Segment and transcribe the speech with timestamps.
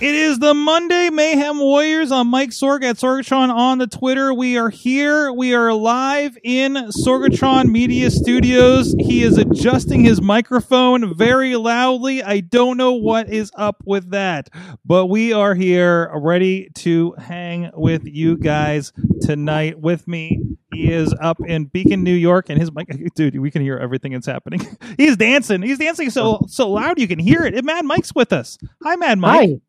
[0.00, 4.32] It is the Monday Mayhem Warriors on Mike Sorg at Sorgatron on the Twitter.
[4.32, 5.30] We are here.
[5.30, 8.94] We are live in Sorgatron Media Studios.
[8.98, 12.22] He is adjusting his microphone very loudly.
[12.22, 14.48] I don't know what is up with that,
[14.86, 19.80] but we are here ready to hang with you guys tonight.
[19.80, 20.40] With me,
[20.72, 24.12] he is up in Beacon, New York, and his mic, dude, we can hear everything
[24.12, 24.62] that's happening.
[24.96, 25.60] He's dancing.
[25.60, 27.62] He's dancing so so loud you can hear it.
[27.62, 28.56] Mad Mike's with us.
[28.82, 29.50] Hi, Mad Mike.
[29.50, 29.60] Hi.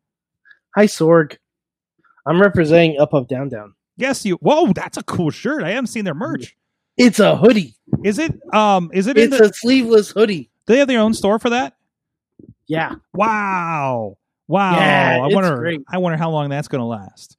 [0.75, 1.37] Hi, Sorg.
[2.25, 3.73] I'm representing Up Up Down Down.
[3.97, 4.35] Yes, you.
[4.37, 5.63] Whoa, that's a cool shirt.
[5.63, 6.55] I haven't seen their merch.
[6.97, 7.75] It's a hoodie.
[8.03, 8.33] Is it?
[8.53, 9.17] Um, is it?
[9.17, 10.49] In It's the, a sleeveless hoodie.
[10.65, 11.75] do they have their own store for that?
[12.67, 12.95] Yeah.
[13.13, 14.75] Wow, wow.
[14.75, 15.57] Yeah, I wonder.
[15.57, 15.81] great.
[15.89, 17.37] I wonder how long that's going to last.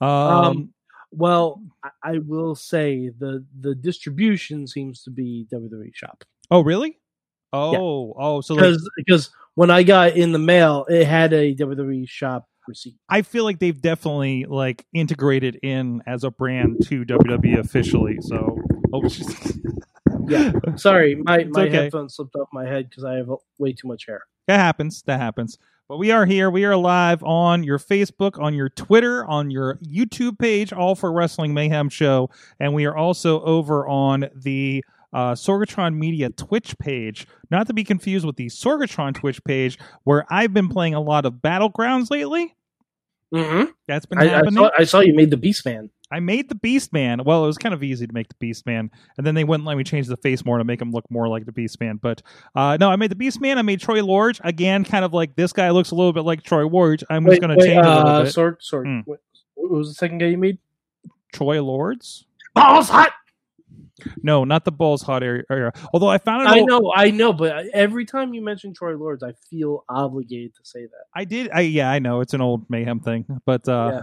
[0.00, 0.74] Um, Um,
[1.12, 1.62] Well,
[2.02, 6.98] I, will say the the distribution seems to be WWE shop Oh, really?
[7.52, 8.40] Oh, oh.
[8.40, 12.48] So like, because because when I got in the mail, it had a WWE shop.
[13.08, 18.18] I feel like they've definitely like integrated in as a brand to WWE officially.
[18.20, 18.58] So,
[18.92, 19.02] oh.
[20.28, 20.52] Yeah.
[20.76, 21.76] Sorry, my my okay.
[21.76, 24.22] headphones slipped off my head because I have way too much hair.
[24.46, 25.02] That happens.
[25.02, 25.58] That happens.
[25.88, 26.50] But we are here.
[26.50, 31.12] We are live on your Facebook, on your Twitter, on your YouTube page, all for
[31.12, 32.30] Wrestling Mayhem Show.
[32.58, 34.82] And we are also over on the
[35.14, 40.26] uh, Sorgatron Media Twitch page, not to be confused with the Sorgatron Twitch page, where
[40.28, 42.54] I've been playing a lot of Battlegrounds lately.
[43.32, 43.70] Mm-hmm.
[43.88, 44.54] That's been I, I happening.
[44.54, 45.90] saw I saw you made the Beast Man.
[46.10, 47.24] I made the Beast Man.
[47.24, 49.66] Well, it was kind of easy to make the Beast Man, and then they wouldn't
[49.66, 51.98] let me change the face more to make him look more like the Beast Man.
[52.00, 52.22] But
[52.54, 53.58] uh, no, I made the Beast Man.
[53.58, 56.42] I made Troy Lorge again, kind of like this guy looks a little bit like
[56.42, 57.02] Troy Lorge.
[57.10, 58.32] I'm just going to change a little uh, bit.
[58.32, 58.84] Sorg.
[58.84, 59.00] Hmm.
[59.04, 59.20] What,
[59.54, 60.58] what was the second guy you made?
[61.32, 62.26] Troy Lords?
[62.54, 63.12] Balls hot.
[64.22, 65.72] No, not the balls hot area.
[65.92, 66.50] Although I found it.
[66.50, 70.60] I know, I know, but every time you mention Troy Lords, I feel obligated to
[70.64, 71.04] say that.
[71.14, 71.50] I did.
[71.52, 74.02] I yeah, I know it's an old mayhem thing, but uh,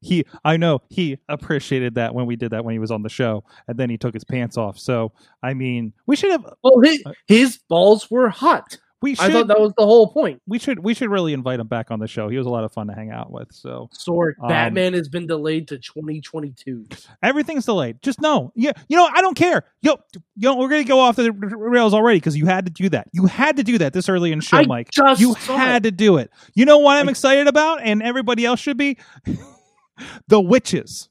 [0.00, 3.08] he, I know he appreciated that when we did that when he was on the
[3.08, 4.78] show, and then he took his pants off.
[4.78, 5.12] So
[5.42, 6.44] I mean, we should have.
[6.62, 8.78] Well, his, his balls were hot.
[9.00, 9.26] We should.
[9.26, 10.42] I thought that was the whole point.
[10.48, 10.80] we should.
[10.80, 12.28] We should really invite him back on the show.
[12.28, 13.46] He was a lot of fun to hang out with.
[13.52, 16.86] So Sorg, Um, Batman has been delayed to 2022.
[17.22, 18.02] everything's delayed.
[18.02, 19.64] Just know, yeah, you know, I don't care.
[19.82, 19.98] Yo,
[20.36, 23.06] yo, we're gonna go off the rails already because you had to do that.
[23.12, 24.90] You had to do that this early in the show, I Mike.
[24.90, 25.90] just You had it.
[25.90, 26.30] to do it.
[26.54, 28.96] You know what I'm I- excited about, and everybody else should be.
[30.28, 31.08] the witches.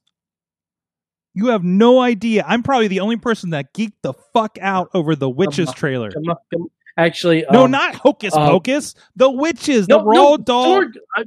[1.34, 2.44] You have no idea.
[2.48, 6.12] I'm probably the only person that geeked the fuck out over the witches on, trailer.
[6.12, 6.68] Come on, come-
[6.98, 8.96] Actually, No, um, not Hocus uh, Pocus.
[9.16, 10.82] The witches, no, the raw no, doll.
[10.82, 11.24] Sorg, I,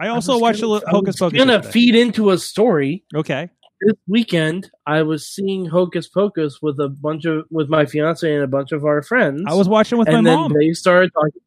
[0.00, 1.38] I also was watched gonna, a I Hocus Pocus.
[1.38, 1.72] gonna yesterday.
[1.72, 3.04] feed into a story.
[3.14, 3.50] okay.
[3.84, 8.44] This weekend, I was seeing Hocus Pocus with a bunch of with my fiance and
[8.44, 9.42] a bunch of our friends.
[9.46, 10.52] I was watching with and my then mom.
[10.52, 11.42] they started talking,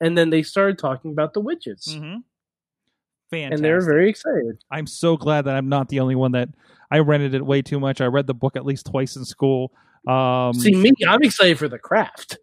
[0.00, 2.18] and then they started talking about the witches, mm-hmm.
[3.30, 3.54] Fantastic.
[3.56, 4.62] and they're very excited.
[4.70, 6.48] I'm so glad that I'm not the only one that
[6.92, 8.00] I rented it way too much.
[8.00, 9.72] I read the book at least twice in school.
[10.06, 12.38] Um, See me, I'm excited for the craft.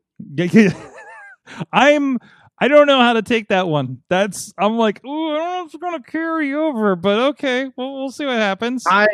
[1.73, 2.19] I'm.
[2.59, 4.01] I don't know how to take that one.
[4.09, 4.53] That's.
[4.57, 7.71] I'm like, ooh, I don't know if it's gonna carry over, but okay.
[7.75, 8.83] Well, we'll see what happens.
[8.87, 9.07] I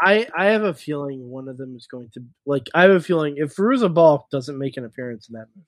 [0.00, 2.68] I I have a feeling one of them is going to like.
[2.74, 5.66] I have a feeling if Fairuza Balk doesn't make an appearance in that movie,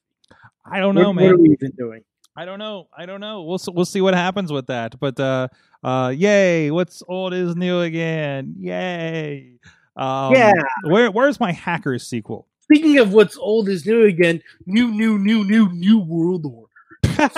[0.65, 1.25] I don't know, what, man.
[1.25, 2.03] what are we even doing?
[2.37, 2.89] I don't know.
[2.97, 3.43] I don't know.
[3.43, 4.99] We'll we'll see what happens with that.
[4.99, 5.49] But uh,
[5.83, 6.71] uh, yay!
[6.71, 8.57] What's old is new again.
[8.59, 9.59] Yay!
[9.97, 10.53] Um, Yeah.
[10.85, 12.47] Where where's my hackers sequel?
[12.67, 16.73] Speaking of what's old is new again, new, new, new, new, new world order.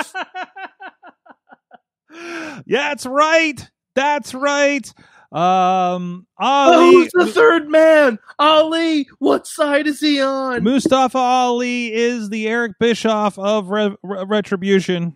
[2.12, 3.69] yeah, that's right.
[3.94, 4.93] That's right.
[5.31, 8.19] Um, Oh, Ali, who's the third man?
[8.38, 9.06] Ali.
[9.19, 10.62] What side is he on?
[10.64, 15.14] Mustafa Ali is the Eric Bischoff of Re- Re- Retribution.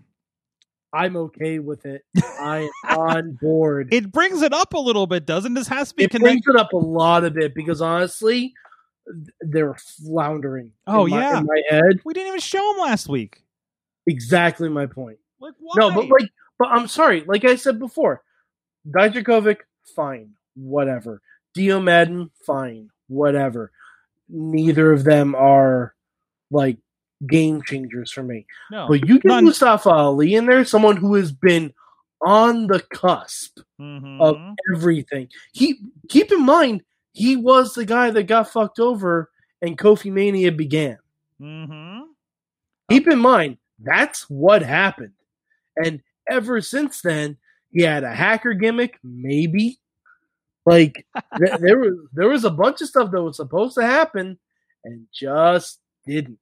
[0.93, 2.05] I'm okay with it.
[2.39, 3.95] I am on board.
[3.95, 5.67] It brings it up a little bit, doesn't this?
[5.69, 6.17] Has to be connected.
[6.17, 6.45] it connected.
[6.45, 8.53] brings it up a lot of it because honestly,
[9.41, 10.73] they're floundering.
[10.87, 11.41] Oh, in my, yeah.
[11.41, 12.01] my head.
[12.05, 13.43] We didn't even show them last week.
[14.07, 15.19] Exactly my point.
[15.41, 15.75] Like why?
[15.77, 17.25] No, but like, but I'm sorry.
[17.27, 18.23] Like I said before,
[18.89, 19.59] Dijakovic,
[19.95, 21.21] fine, whatever.
[21.55, 23.71] Dio Maddin, fine, whatever.
[24.29, 25.95] Neither of them are
[26.51, 26.79] like
[27.27, 28.47] game changers for me.
[28.71, 28.89] no.
[28.89, 29.45] But you get none.
[29.45, 31.73] Mustafa Ali in there, someone who has been
[32.25, 34.21] on the cusp Mhm.
[34.21, 34.37] of
[34.75, 35.29] everything.
[35.53, 36.83] He keep in mind
[37.13, 39.31] he was the guy that got fucked over
[39.61, 40.99] and Kofi Mania began.
[41.41, 42.03] Mhm.
[42.91, 45.15] Keep in mind that's what happened,
[45.83, 47.37] and ever since then
[47.71, 49.79] he had a hacker gimmick, maybe.
[50.67, 51.05] Like
[51.39, 54.39] th- there was there was a bunch of stuff that was supposed to happen
[54.85, 56.39] and just didn't.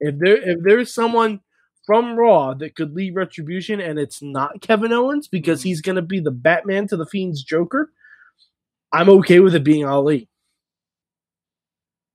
[0.00, 1.40] If there if there's someone
[1.86, 6.20] from Raw that could lead Retribution and it's not Kevin Owens because he's gonna be
[6.20, 7.90] the Batman to the Fiend's Joker,
[8.92, 10.28] I'm okay with it being Ali.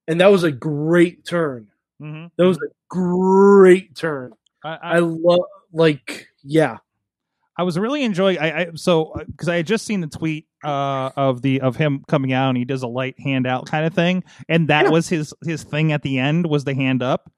[0.07, 1.67] And that was a great turn.
[2.01, 2.31] Mhm.
[2.37, 4.33] That was a great turn.
[4.63, 5.41] I, I, I love
[5.71, 6.77] like yeah.
[7.57, 8.39] I was really enjoying.
[8.39, 12.03] I, I so because I had just seen the tweet uh, of the of him
[12.07, 14.89] coming out and he does a light handout kind of thing, and that Yeah.
[14.91, 17.31] was his his thing at the end was the hand up.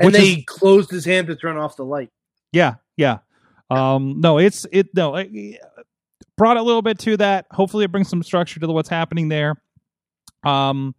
[0.00, 2.10] And then is- he closed his hand to turn off the light.
[2.50, 3.18] Yeah, yeah.
[3.70, 4.88] Um, no, it's it.
[4.94, 5.14] No,
[6.42, 7.46] brought a little bit to that.
[7.52, 9.62] Hopefully, it brings some structure to what's happening there.
[10.42, 10.92] Um,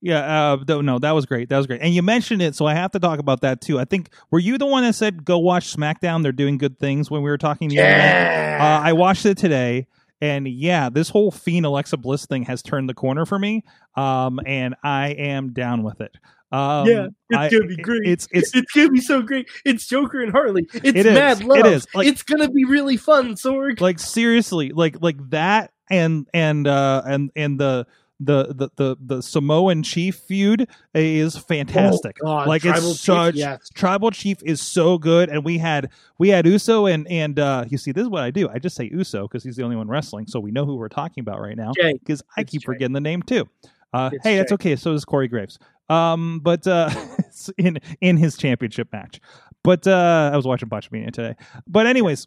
[0.00, 0.54] yeah.
[0.54, 1.50] Uh, no, that was great.
[1.50, 1.82] That was great.
[1.82, 3.78] And you mentioned it, so I have to talk about that too.
[3.78, 6.22] I think were you the one that said go watch SmackDown?
[6.22, 8.56] They're doing good things when we were talking the other day.
[8.58, 9.88] Uh, I watched it today,
[10.22, 13.64] and yeah, this whole Fiend Alexa Bliss thing has turned the corner for me.
[13.94, 16.16] Um, and I am down with it.
[16.50, 18.02] Um, Yeah, it's I- gonna be great.
[18.06, 19.48] It's it's it's gonna be so great.
[19.64, 20.66] It's Joker and Harley.
[20.72, 21.04] It's It is.
[21.06, 21.66] mad love.
[21.66, 21.86] is.
[21.94, 23.34] Like- it's gonna be really fun.
[23.34, 23.80] Sorg.
[23.80, 27.86] like seriously like like that and and uh and and the
[28.20, 32.16] the the the, the Samoan chief feud is fantastic.
[32.22, 33.68] Oh, God, like Tribal it's Chief, such yes.
[33.74, 37.78] tribal chief is so good and we had we had Uso and and uh you
[37.78, 38.48] see this is what I do.
[38.48, 40.88] I just say Uso because he's the only one wrestling so we know who we're
[40.88, 42.66] talking about right now because I It's keep Jay.
[42.66, 43.48] forgetting the name too.
[43.92, 44.74] Uh, It's hey, that's okay.
[44.76, 45.58] So does Corey Graves.
[45.88, 46.90] Um, but uh,
[47.58, 49.20] in in his championship match.
[49.64, 51.34] But uh, I was watching Botchamania today.
[51.66, 52.26] But anyways,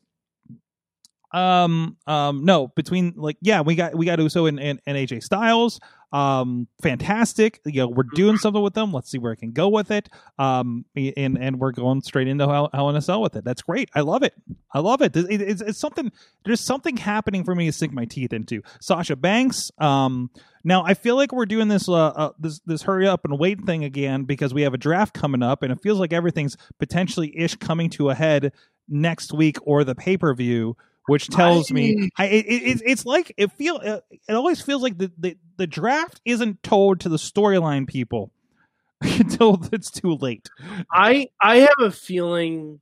[1.34, 5.24] um, um, no, between like yeah, we got we got Uso and, and, and AJ
[5.24, 5.80] Styles.
[6.14, 7.62] Um, fantastic.
[7.66, 8.92] You know, we're doing something with them.
[8.92, 10.10] Let's see where I can go with it.
[10.38, 13.46] Um, and and we're going straight into Hell, Hell in a Cell with it.
[13.46, 13.90] That's great.
[13.96, 14.34] I love it.
[14.74, 15.16] I love it.
[15.16, 16.12] It- it's, it's something.
[16.44, 18.62] There's something happening for me to sink my teeth into.
[18.82, 19.72] Sasha Banks.
[19.78, 20.30] Um,
[20.66, 23.62] now I feel like we're doing this uh, uh this this hurry up and wait
[23.62, 27.34] thing again because we have a draft coming up, and it feels like everything's potentially
[27.38, 28.52] ish coming to a head
[28.90, 30.76] next week or the pay per view.
[31.08, 34.00] Which tells me I, it, it, it's- it's like it feel uh,
[34.30, 38.32] it always feels like the, the, the draft isn't told to the storyline people
[39.02, 40.48] until it's too late.
[40.94, 42.82] I I have a feeling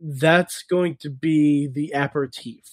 [0.00, 2.64] that's going to be the aperitif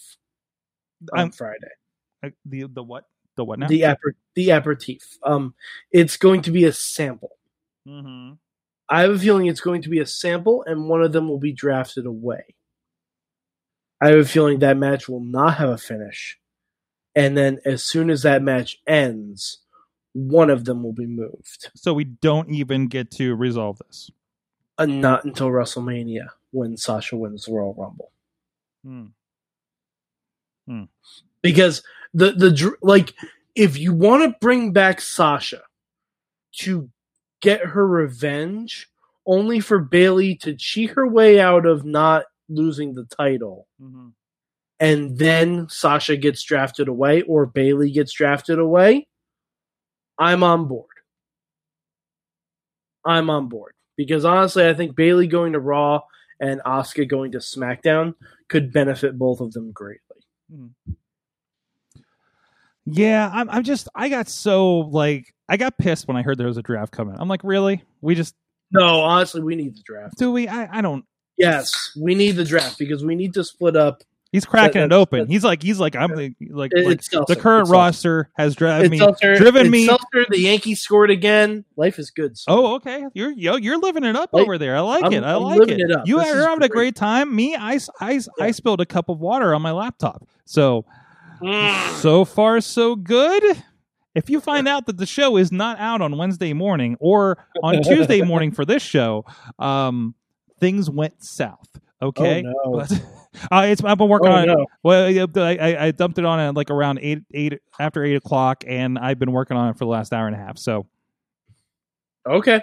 [1.13, 2.33] on I'm- Friday.
[2.45, 3.03] The the what
[3.35, 3.67] the what now?
[3.67, 5.01] The aper the aperitif.
[5.23, 5.53] Um,
[5.91, 7.31] it's going to be a sample.
[7.87, 8.33] mm-hmm.
[8.89, 11.39] I have a feeling it's going to be a sample, and one of them will
[11.39, 12.55] be drafted away.
[14.01, 16.37] I have a feeling that match will not have a finish,
[17.15, 19.59] and then as soon as that match ends,
[20.13, 21.69] one of them will be moved.
[21.75, 24.09] So we don't even get to resolve this.
[24.77, 28.11] Uh, not until WrestleMania when Sasha wins the Royal Rumble.
[28.83, 29.05] Hmm.
[30.67, 30.83] Hmm.
[31.43, 31.83] because
[32.15, 33.13] the the like
[33.53, 35.61] if you want to bring back Sasha
[36.53, 36.89] to
[37.41, 38.89] get her revenge
[39.27, 44.09] only for Bayley to cheat her way out of not losing the title Mm-hmm.
[44.79, 49.07] and then Sasha gets drafted away or Bayley gets drafted away
[50.17, 50.87] I'm on board
[53.05, 56.01] I'm on board because honestly I think Bayley going to Raw
[56.39, 58.13] and Asuka going to SmackDown
[58.49, 59.99] could benefit both of them greatly
[62.85, 63.49] Yeah, I'm.
[63.49, 63.87] I'm just.
[63.95, 65.33] I got so like.
[65.49, 67.15] I got pissed when I heard there was a draft coming.
[67.17, 67.83] I'm like, really?
[68.01, 68.35] We just
[68.71, 70.47] no honestly we need the draft do we?
[70.47, 70.77] I.
[70.77, 71.03] I don't.
[71.37, 74.03] Yes, we need the draft because we need to split up.
[74.31, 75.27] He's cracking That- it open.
[75.27, 75.63] He's like.
[75.63, 75.95] He's like.
[75.95, 76.33] I'm like.
[76.49, 77.71] Like the current It's Seltzer.
[77.71, 78.97] roster has driven me.
[78.97, 79.35] Seltzer.
[79.35, 80.25] driven it's me- Seltzer.
[80.29, 81.63] The Yankees scored again.
[81.77, 82.37] Life is good.
[82.37, 82.53] son.
[82.53, 83.05] Oh, okay.
[83.13, 84.75] You're yo, you're living it up Like, over there.
[84.75, 85.23] I like I'm- it.
[85.23, 85.79] I like it.
[85.79, 85.89] it.
[86.05, 86.71] You This are having a great.
[86.71, 87.33] great time.
[87.33, 88.51] Me, I Yeah.
[88.51, 90.27] spilled a cup of water on my laptop.
[90.43, 90.83] So
[91.41, 92.01] Mm.
[92.01, 93.43] so far so good.
[94.15, 97.81] If you find out that the show is not out on Wednesday morning or on
[97.83, 99.25] Tuesday morning for this show,
[99.59, 100.15] um,
[100.59, 101.67] things went south.
[102.01, 102.77] Okay, Oh, no.
[102.79, 102.91] but
[103.51, 104.47] uh, it's I've been working Oh, on it.
[104.47, 104.65] no.
[104.83, 105.05] Well,
[105.37, 108.99] I, I- I dumped it on at like around eight eight after eight o'clock, and
[108.99, 110.57] I've been working on it for the last hour and a half.
[110.57, 110.85] So
[112.27, 112.61] Okay.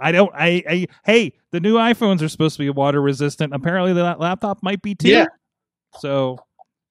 [0.00, 0.32] I don't.
[0.34, 3.54] I, I hey, the new iPhones are supposed to be water resistant.
[3.54, 5.08] Apparently, that laptop might be too.
[5.08, 5.26] Yeah.
[6.00, 6.38] So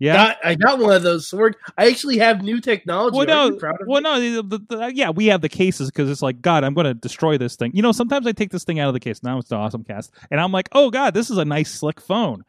[0.03, 0.13] yeah.
[0.15, 1.55] Got, I got one of those sword.
[1.77, 3.17] I actually have new technology.
[3.17, 4.19] well, no, you proud of well, no.
[4.19, 6.63] The, the, the- yeah, we have the cases because it's like God.
[6.63, 7.71] I'm going to destroy this thing.
[7.73, 9.23] You know, sometimes I take this thing out of the case.
[9.23, 12.01] Now it's the awesome cast, and I'm like, oh God, this is a nice slick
[12.01, 12.43] phone.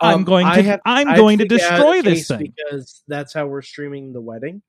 [0.00, 2.52] I'm Um, going to have- I'm I going to figure out a destroy this thing.
[2.56, 4.60] because that's how we're streaming the wedding.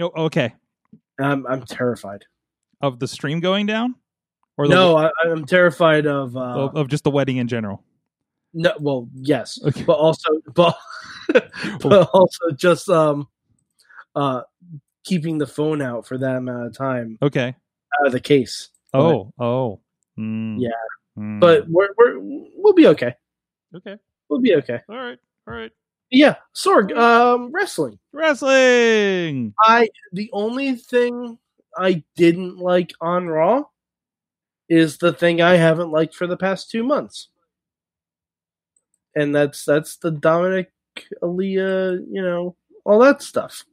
[0.00, 0.54] Oh, okay.
[1.20, 2.24] I'm I'm terrified.
[2.80, 3.94] Of the stream going down,
[4.56, 7.84] or the, No, I, I'm terrified of uh, of, of just the wedding in general.
[8.54, 8.72] no.
[8.80, 9.84] Well, yes, Okay.
[9.84, 10.76] but also, but,
[11.80, 13.28] but also just um,
[14.14, 14.42] uh,
[15.04, 17.48] keeping the phone out for that amount of time Okay.
[17.48, 18.68] out of the case.
[18.94, 19.32] Oh.
[19.38, 19.80] Oh.
[20.18, 20.56] Mm.
[20.58, 20.70] Yeah.
[21.18, 21.40] Mm.
[21.40, 23.14] But we're we're we'll be okay.
[23.74, 23.96] okay.
[24.28, 24.80] We'll be okay.
[24.88, 25.18] All right.
[25.46, 25.70] All right.
[26.10, 27.98] Yeah, Sorg, um, wrestling.
[28.12, 29.54] Wrestling.
[29.60, 31.38] I the only thing
[31.76, 33.64] I didn't like on Raw
[34.68, 37.28] is the thing I haven't liked for the past two months,
[39.16, 40.66] and that's that's the Dominik,
[41.22, 43.64] Aalyah, you know, all that stuff.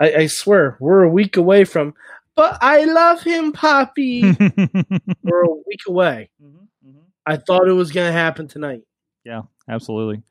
[0.00, 1.94] I, I swear we're a week away from,
[2.34, 4.22] but I love him, Poppy.
[5.22, 6.30] we're a week away.
[7.26, 8.82] I thought it was gonna happen tonight.
[9.24, 10.22] Yeah, absolutely.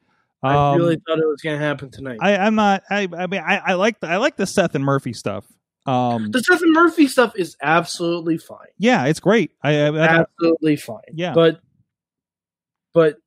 [0.43, 2.17] I Um, really thought it was gonna happen tonight.
[2.21, 2.83] I, I'm not.
[2.89, 3.07] I.
[3.15, 4.07] I mean, I, I like the.
[4.09, 5.45] I like the Seth and Murphy stuff.
[5.85, 6.31] Um.
[6.31, 8.67] the Seth and Murphy stuff is absolutely fine.
[8.77, 9.51] Yeah, it's great.
[9.63, 9.77] I.
[9.83, 11.01] I, I absolutely fine.
[11.13, 11.33] Yeah.
[11.33, 11.61] But
[12.93, 13.17] but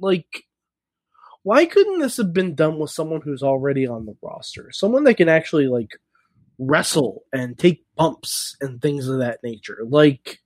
[0.00, 0.44] like
[1.42, 4.70] why couldn't this have been done with someone who's already on the roster?
[4.72, 5.92] Someone that can actually like
[6.58, 9.78] wrestle and take bumps and things of that nature.
[9.88, 10.40] Like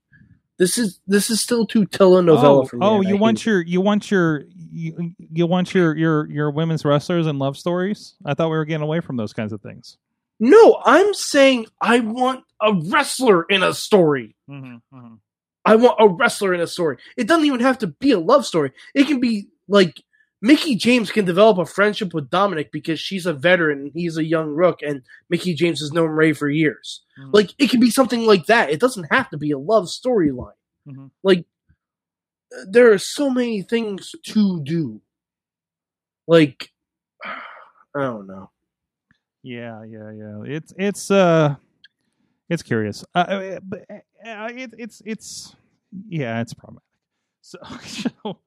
[0.58, 2.86] this is this is still too telenovela oh, for me.
[2.86, 6.50] oh, and I you want your you want your you, you want your your your
[6.50, 8.14] women's wrestlers and love stories?
[8.24, 9.96] I thought we were getting away from those kinds of things.
[10.38, 14.36] No, I'm saying I want a wrestler in a story.
[14.48, 15.14] Mm-hmm,
[15.64, 16.96] I want a wrestler in a story.
[17.16, 18.72] It doesn't even have to be a love story.
[18.94, 20.02] It can be like
[20.40, 24.24] Mickie James can develop a friendship with Dominik because she's a veteran and he's a
[24.24, 27.04] young rook, and Mickie James has known Ray for years.
[27.18, 27.30] Mhm.
[27.32, 28.70] Like it can be something like that.
[28.70, 30.54] It doesn't have to be a love storyline.
[30.88, 31.10] Mhm.
[31.22, 31.46] Like
[32.66, 35.00] there are so many things to do.
[36.26, 36.70] Like
[37.24, 38.50] I don't know.
[39.44, 40.42] Yeah, yeah, yeah.
[40.44, 41.54] It's it's uh,
[42.48, 43.04] it's curious.
[43.14, 43.84] Uh, Uh, but
[44.26, 45.54] uh, it, it's it's
[46.08, 46.82] yeah, it's problematic.
[47.42, 48.38] So,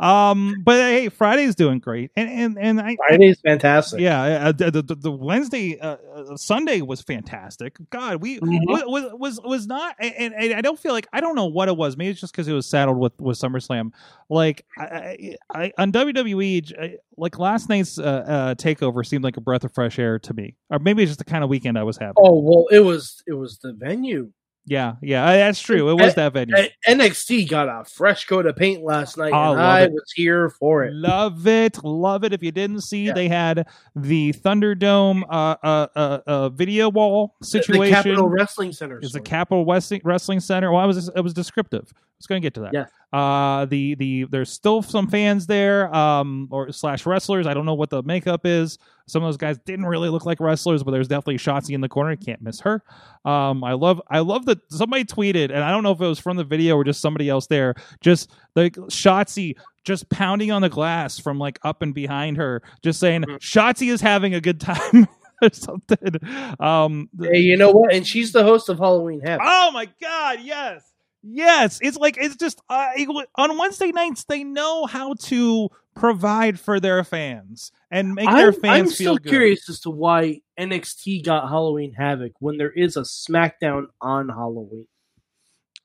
[0.00, 3.98] um, but hey, Friday's doing great, and and and I, Friday's fantastic.
[4.00, 7.76] yeah, uh, the, the, the Wednesday, uh, uh, Sunday was fantastic.
[7.90, 8.60] God, we Mhm.
[8.86, 11.76] was, was was not, and, and I don't feel like I don't know what it
[11.76, 11.96] was.
[11.96, 13.90] Maybe it's just because it was saddled with with SummerSlam.
[14.30, 19.64] Like I, I, on WWE, like last night's uh, uh, takeover seemed like a breath
[19.64, 21.96] of fresh air to me, or maybe it's just the kind of weekend I was
[21.96, 22.14] having.
[22.18, 24.30] Oh well, it was it was the venue.
[24.68, 25.88] Yeah, yeah, I- that's true.
[25.90, 26.54] It was that venue.
[26.86, 29.92] NXT got a fresh coat of paint last night, I and I it.
[29.92, 30.92] was here for it.
[30.94, 32.32] Love it, love it.
[32.32, 33.12] If you didn't see, Yeah.
[33.14, 37.84] they had the Thunderdome uh, uh, uh, uh, video wall situation.
[37.84, 38.98] The Capitol Wrestling Center.
[39.00, 39.20] is the.
[39.20, 40.70] Capitol Wrestling Wrestling Center.
[40.72, 41.84] Well, I was it was descriptive.
[41.94, 42.72] I was going to get to that.
[42.74, 42.90] Yes.
[43.12, 47.46] Uh, the the there's still some fans there, um, or slash wrestlers.
[47.46, 48.78] I don't know what the makeup is.
[49.06, 51.88] Some of those guys didn't really look like wrestlers, but there's definitely Shotzi in the
[51.88, 52.14] corner.
[52.16, 52.82] Can't miss her.
[53.24, 56.18] Um, I love I love that somebody tweeted, and I don't know if it was
[56.18, 57.74] from the video or just somebody else there.
[58.02, 63.00] Just like Shotzi just pounding on the glass from like up and behind her, just
[63.00, 63.38] saying Mhm.
[63.38, 65.08] Shotzi is having a good time.
[65.42, 66.16] or something.
[66.58, 67.94] Um, Hey, you know what?
[67.94, 69.46] And she's the host of Halloween Havoc.
[69.48, 70.82] Oh my god, yes.
[71.30, 72.88] Yes, it's like it's just uh,
[73.36, 78.60] on Wednesday nights they know how to provide for their fans and make their I'm,
[78.60, 79.28] fans I'm feel still good.
[79.28, 84.86] curious as to why NXT got Halloween Havoc when there is a SmackDown on Halloween.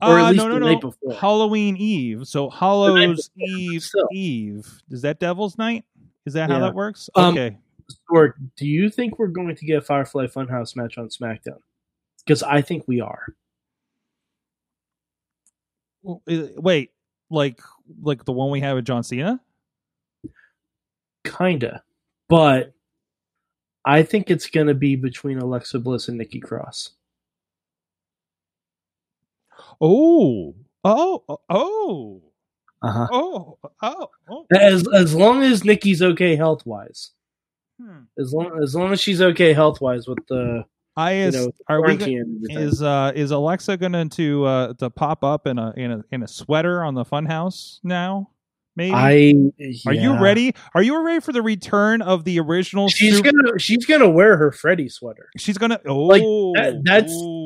[0.02, 0.66] or at Uh, least no, no, the no.
[0.72, 1.14] night before.
[1.14, 2.26] Halloween Eve.
[2.28, 4.08] So Hallows Eve still.
[4.12, 4.68] Eve.
[4.92, 5.84] Is that Devil's Night?
[6.26, 7.10] Is that how that works?
[7.16, 7.58] Um, Okay.
[8.10, 11.58] Or do you think we're going to get a Firefly Funhouse match on SmackDown?
[12.26, 13.36] Because I think we are.
[16.04, 16.92] Wait,
[17.30, 17.62] like
[18.02, 19.40] like the one we have with John Cena?
[21.26, 21.84] Kinda.
[22.30, 22.74] But
[23.86, 26.92] I think it's going to be between Alexa Bliss and Nikki Cross.
[29.82, 30.56] Oh.
[30.84, 31.24] Oh.
[31.30, 31.40] Oh.
[31.50, 32.22] Oh.
[32.82, 33.08] Uh-huh.
[33.12, 33.58] Oh.
[33.82, 34.10] Oh.
[34.30, 34.46] oh.
[34.52, 37.12] As as long as Nikki's okay health wise,
[37.82, 38.02] Hmm.
[38.20, 41.52] as long as long as she's okay health wise with the I you is know
[41.68, 42.68] are we go- quarantine and everything.
[42.68, 46.24] is uh is Alexa going to uh to pop up in a in a in
[46.24, 48.30] a sweater on the Funhouse now?
[48.76, 48.92] Maybe.
[48.92, 49.34] I
[49.86, 50.56] Are you ready?
[50.74, 52.90] Are you ready for the return of the original?
[52.90, 55.30] She's Super- gonna she's gonna wear her Freddy sweater.
[55.38, 55.80] She's gonna.
[55.86, 57.43] Oh, Like, that- that's- ooh.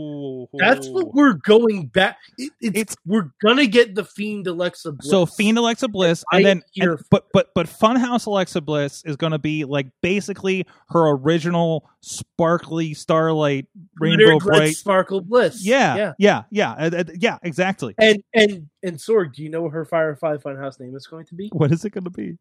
[0.53, 2.17] That's what we're going back.
[2.37, 4.91] It, it's, It's- we're gonna get the fiend Alexa.
[4.93, 5.09] Bliss.
[5.09, 9.15] So Fiend Alexa Bliss, I and then and- but but but Funhouse Alexa Bliss is
[9.15, 13.67] going to be like basically her original sparkly starlight
[13.99, 14.75] rainbow bright.
[14.75, 15.65] sparkle bliss.
[15.65, 16.13] Yeah, yeah.
[16.17, 17.93] yeah, yeah, uh, yeah, exactly.
[17.99, 21.35] And and and Sorg, do you know what her Firefly Funhouse name is going to
[21.35, 21.49] be?
[21.51, 22.37] What is it going to be?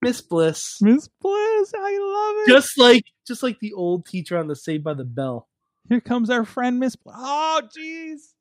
[0.00, 0.78] Miss Bliss.
[0.80, 2.52] Miss Bliss, I love it.
[2.52, 5.48] Just like just like the old teacher on the Saved by the Bell.
[5.88, 6.96] Here comes our friend Miss.
[7.06, 8.32] Oh, jeez.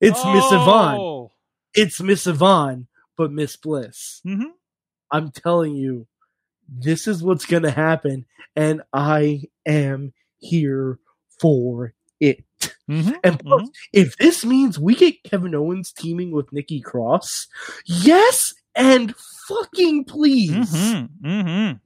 [0.00, 0.98] It's Miss Yvonne.
[0.98, 1.32] Oh.
[1.74, 4.22] It's Miss Yvonne, but Miss Bliss.
[4.26, 4.52] Mhm.
[5.10, 6.06] I'm telling you,
[6.68, 8.24] this is what's gonna happen,
[8.56, 10.98] and I am here
[11.40, 12.44] for it.
[12.88, 13.18] Mhm.
[13.22, 17.46] And plus, if this means we get Kevin Owens teaming with Nikki Cross,
[17.84, 19.14] yes and
[19.48, 20.72] fucking please.
[20.72, 21.80] Mhm.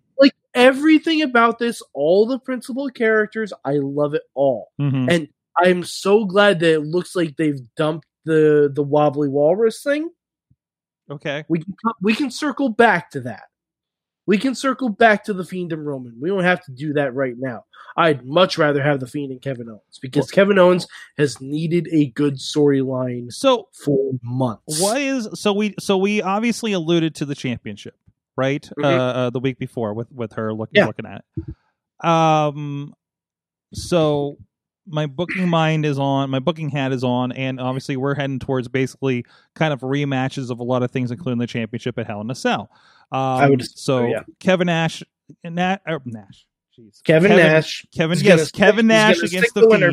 [0.55, 4.69] Everything about this, all the principal characters, I love it all.
[4.81, 5.11] Mhm.
[5.11, 5.29] And
[5.63, 10.11] I'm so glad that it looks like they've dumped the the wobbly walrus thing.
[11.11, 11.45] Okay.
[11.49, 13.45] We can we can circle back to that.
[14.27, 16.17] We can circle back to the Fiend and Roman.
[16.19, 17.65] We don't have to do that right now.
[17.97, 20.87] I'd much rather have the Fiend and Kevin Owens because Kevin Owens
[21.19, 24.81] has needed a good storyline So for months.
[24.81, 27.95] what is so we so we obviously alluded to the championship
[28.37, 28.85] right Mhm.
[28.85, 30.87] uh, uh the week before with with her looking Yeah.
[30.87, 32.95] looking at it um
[33.73, 34.37] so
[34.87, 38.69] my booking mind is on my booking hat is on and obviously we're heading towards
[38.69, 39.25] basically
[39.55, 42.35] kind of rematches of a lot of things including the championship at hell in a
[42.35, 42.69] cell
[43.13, 44.23] um, I would so so, yeah.
[44.41, 45.03] kevin nash
[45.43, 46.47] Nat, er, nash
[46.79, 47.03] Jeez.
[47.05, 47.87] Kevin, Nash.
[47.95, 49.93] Kevin, is gonna yes, Kevin Nash against stick the winner.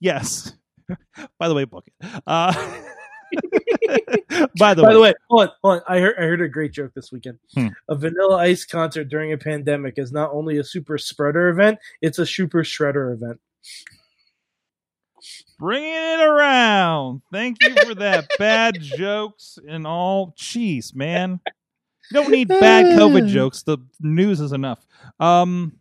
[0.00, 0.54] Yes.
[1.38, 2.22] By the way, book it.
[2.26, 2.52] Uh,
[4.58, 5.82] by the By way, the way, hold on, hold on.
[5.88, 7.38] I heard I heard a great joke this weekend.
[7.54, 7.68] Hmm.
[7.88, 12.18] A Vanilla Ice concert during a pandemic is not only a super spreader event; it's
[12.18, 13.40] a super shredder event.
[15.58, 17.22] bringing it around.
[17.32, 18.28] Thank you for that.
[18.38, 20.34] Bad jokes and all.
[20.38, 21.40] Jeez, man.
[22.10, 23.62] You don't need bad COVID jokes.
[23.62, 24.84] The news is enough.
[25.18, 25.78] Um,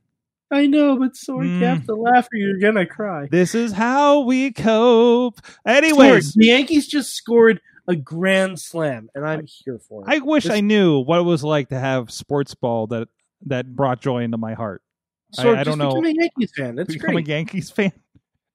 [0.51, 1.75] I know, but sorry, you Mm.
[1.75, 3.27] have to laugh or you're gonna cry.
[3.31, 5.39] this is how we cope.
[5.65, 10.13] Anyways, the Yankees just scored a grand slam, and I'm here for it.
[10.13, 13.07] I wish This- I knew what it was like to have sports ball that
[13.47, 14.81] that brought joy into my heart.
[15.37, 15.89] I- Sorg, I don't know.
[15.89, 16.75] Become a Yankees fan.
[16.75, 17.27] That's Become great.
[17.27, 17.91] a Yankees fan.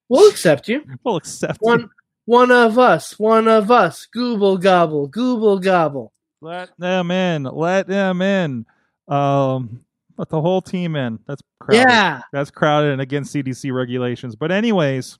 [0.08, 0.84] We'll accept you.
[1.04, 1.58] We'll accept.
[1.60, 1.88] One,
[2.26, 3.18] one of us.
[3.18, 4.06] One of us.
[4.14, 5.08] Gooble gobble.
[5.08, 6.12] Gooble gobble.
[6.40, 7.44] Let them in.
[7.44, 8.66] Let them in.
[9.08, 9.80] Um,
[10.18, 11.18] let the whole team in.
[11.26, 11.88] That's crowded.
[11.88, 12.20] Yeah.
[12.32, 14.34] That's crowded and against CDC regulations.
[14.36, 15.18] But anyways,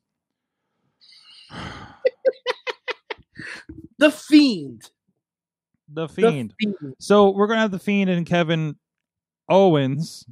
[3.98, 4.90] The fiend.
[5.92, 6.54] the The fiend.
[6.60, 6.94] fiend.
[6.98, 8.76] So we're gonna have the fiend and Kevin
[9.48, 10.24] Owens.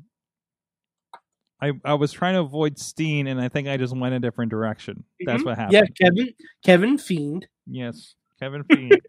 [1.63, 4.51] I I was trying to avoid Steen, and I think I just went a different
[4.51, 5.05] direction.
[5.25, 5.47] That's Mhm.
[5.47, 5.73] what happened.
[5.73, 6.29] Yeah, Kevin.
[6.65, 7.47] Kevin Fiend.
[7.67, 9.01] Yes, Kevin Fiend.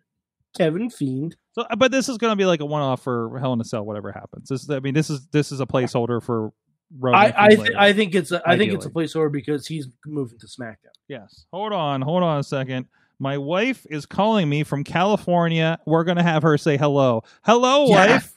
[0.57, 1.35] Kevin Fiend.
[1.53, 4.11] so, but this is gonna be like a one-off for Hell in a Cell, whatever
[4.11, 4.49] happens.
[4.49, 6.51] This, I mean, this is this is a placeholder for.
[6.99, 9.87] Roman I I, th- I think it's a I think it's a placeholder because he's
[10.05, 10.93] moving to SmackDown.
[11.07, 11.45] Yes.
[11.51, 12.01] Hold on.
[12.03, 12.85] Hold on a second.
[13.17, 15.79] My wife is calling me from California.
[15.87, 17.23] We're going to have her say hello.
[17.43, 18.13] Hello, Yeah.
[18.13, 18.33] wife.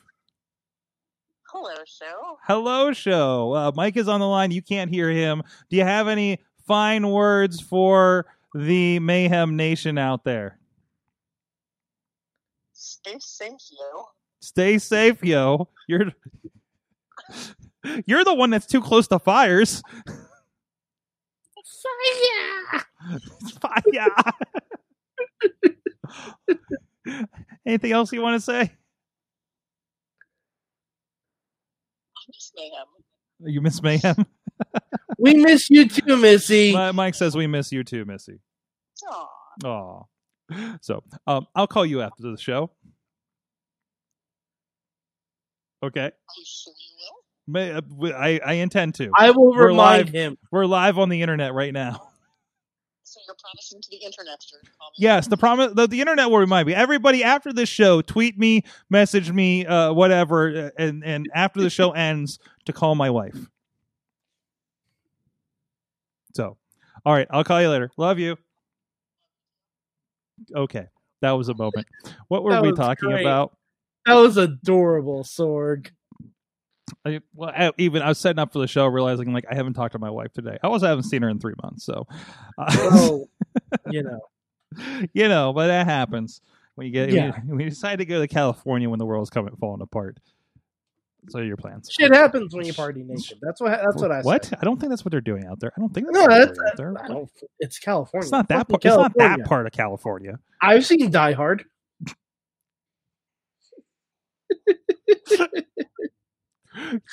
[1.53, 2.39] Hello, show.
[2.47, 3.53] Hello, show.
[3.55, 4.51] Uh, Mike is on the line.
[4.51, 5.43] You can't hear him.
[5.71, 10.58] Do you have any fine words for the Mayhem Nation out there?
[12.99, 14.05] Stay safe, yo.
[14.41, 15.69] Stay safe, yo.
[15.87, 16.13] You're
[18.07, 19.83] you're the one that's too close to fires.
[22.01, 22.85] Fire.
[23.61, 24.09] Fire.
[27.67, 28.73] Anything else you want to say?
[32.29, 32.87] Miss Mayhem.
[33.53, 34.27] You miss Mayhem?
[35.21, 36.73] We miss you too, Missy.
[36.73, 38.39] Mike says we miss you too, Missy.
[39.05, 39.29] Aw.
[39.65, 40.03] Aw.
[40.81, 42.71] So, um, I'll call you after the show.
[45.83, 46.01] Okay.
[46.07, 47.53] Are you sure you will?
[47.53, 49.11] May, uh, w- I, I intend to.
[49.17, 50.15] I will We're remind live.
[50.15, 50.39] him.
[50.51, 52.11] We're live on the internet right now.
[53.05, 54.97] So you're promising to the internet to call me?
[54.99, 55.73] Yes, the promise.
[55.73, 56.75] The, the internet will remind me.
[56.75, 61.71] Everybody after this show, tweet me, message me, uh, whatever, uh, and and after the
[61.71, 63.35] show ends, to call my wife.
[66.37, 66.59] So,
[67.07, 67.91] all right, I'll call you later.
[67.97, 68.37] Love you.
[70.55, 70.87] Okay,
[71.23, 71.87] that was a moment.
[72.29, 73.25] What were That we was talking great.
[73.25, 73.57] about?
[74.09, 75.91] That was adorable, Sorg.
[77.05, 79.75] I, well, I, even I was setting up for the show, realizing like I haven't
[79.75, 80.59] talked to my wife today.
[80.63, 82.07] I also haven't seen her in three months, so
[82.57, 83.19] uh,
[83.91, 84.21] you know.
[85.13, 86.41] you know, but that happens
[86.75, 87.39] when you get Yeah.
[87.47, 90.19] when you decide to go to California when the world's coming falling apart.
[91.31, 91.91] So your plans.
[91.99, 93.39] Shit happens when you party naked.
[93.43, 93.79] That's what.
[93.85, 94.23] That's what I.
[94.23, 94.47] What?
[94.47, 94.59] Said.
[94.63, 95.73] I don't think that's what they're doing out there.
[95.77, 96.59] I don't think that's No, what they're that's.
[96.59, 97.25] out there.
[97.59, 98.25] It's California.
[98.25, 98.83] It's not that part.
[98.85, 100.39] It's not that part of California.
[100.63, 101.65] I've seen Die Hard.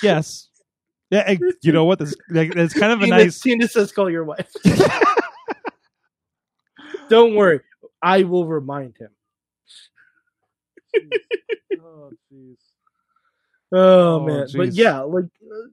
[0.02, 0.50] Yes.
[1.10, 1.36] Yeah.
[1.62, 2.00] You know what?
[2.00, 3.39] This, like, it's kind of a Tina, nice.
[3.39, 4.52] Tina says, "Call your wife."
[7.10, 7.62] Don't worry,
[8.02, 9.10] I will remind him.
[11.80, 12.56] oh, jeez.
[13.72, 15.68] Oh, Oh, man, but yeah, like uh,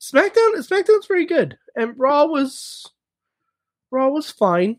[0.00, 0.54] SmackDown.
[0.56, 2.90] SmackDown's pretty good, and Raw was
[3.90, 4.78] Raw was fine.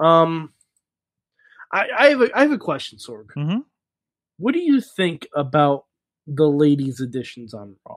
[0.00, 0.52] Um,
[1.72, 3.32] I, I have a I have a question, Sorg.
[3.34, 3.58] hmm
[4.38, 5.84] What do you think about
[6.26, 7.96] the ladies' editions on Raw?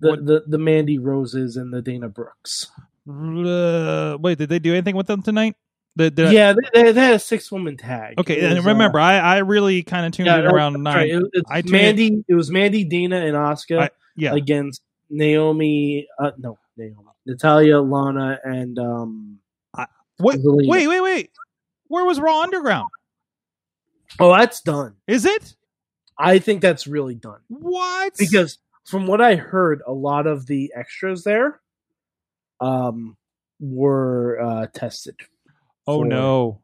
[0.00, 2.70] The What- the the Mandy Roses and the Dana Brooks.
[3.08, 5.54] Uh, wait, did they do anything with them tonight?
[5.96, 8.20] Did I- yeah, they, they, had a six woman tag.
[8.20, 10.94] okay, It and remember, uh, I, I really kind of tuned yeah, in around nine.
[10.94, 11.10] right.
[11.32, 12.22] It, I Mandy.
[12.28, 14.34] It was Mandy, Dana, and Oscar I- yeah.
[14.34, 16.06] against Naomi.
[16.18, 19.38] Uh, no, Naomi, Natalya, Lana, and um.
[20.18, 21.30] Wait, wait, wait, wait.
[21.88, 22.88] Where was Raw Underground?
[24.18, 24.94] Oh, that's done.
[25.06, 25.54] Is it?
[26.18, 28.14] I think that's really done What?
[28.18, 31.60] because from what I heard, a lot of the extras there,
[32.60, 33.16] um,
[33.60, 35.16] were uh tested.
[35.86, 36.60] oh for- no.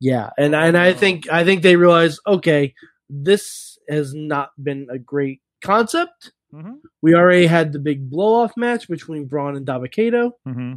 [0.00, 2.74] Yeah, and and I think I think they realized okay,
[3.10, 6.30] this has not been a great concept.
[6.52, 10.74] hmm We already had the big blow off match between Braun and Dabba-Kato, hmm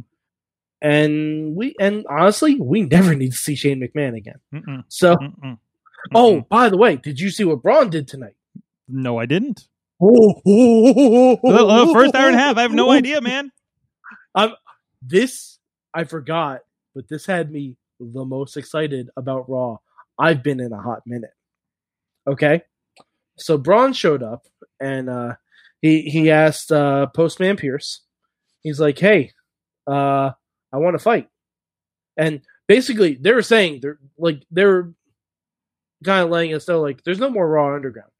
[0.80, 4.40] and we and honestly, we never need to see Shane McMahon again.
[4.52, 4.84] Mm-mm.
[4.88, 5.58] So, Mm-mm.
[6.14, 6.48] Oh, Mm-mm.
[6.48, 8.34] by the way, did you see what Braun did tonight?
[8.88, 9.68] no, I didn't.
[10.00, 13.52] Oh, first hour and a half, I have no idea, man.
[15.00, 15.58] This
[15.94, 16.60] I forgot,
[16.94, 19.78] but this had me the most excited about Raw
[20.18, 21.32] I've been in a hot minute.
[22.26, 22.62] Okay,
[23.36, 24.46] so Braun showed up
[24.80, 25.34] and uh,
[25.80, 28.02] he he asked uh, Postman Pearce.
[28.62, 29.32] He's like, "Hey,
[29.86, 30.30] uh,
[30.72, 31.28] I want to fight,"
[32.16, 34.92] and basically they were saying they're like they're
[36.02, 38.10] kind of letting us know like there's no more Raw Underground,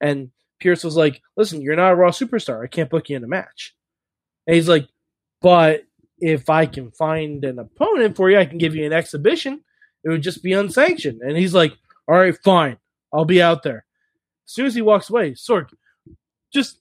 [0.00, 2.62] and Pearce was like, "Listen, you're not a Raw superstar.
[2.62, 3.74] I can't book you in a match,"
[4.46, 4.88] and he's like,
[5.40, 5.84] "But."
[6.22, 9.60] if I can find an opponent for you, I can give you an exhibition.
[10.04, 11.20] It would just be unsanctioned.
[11.20, 12.76] And he's like, all right, fine.
[13.12, 13.84] I'll be out there.
[14.46, 15.70] As soon as he walks away, Sorg,
[16.54, 16.78] just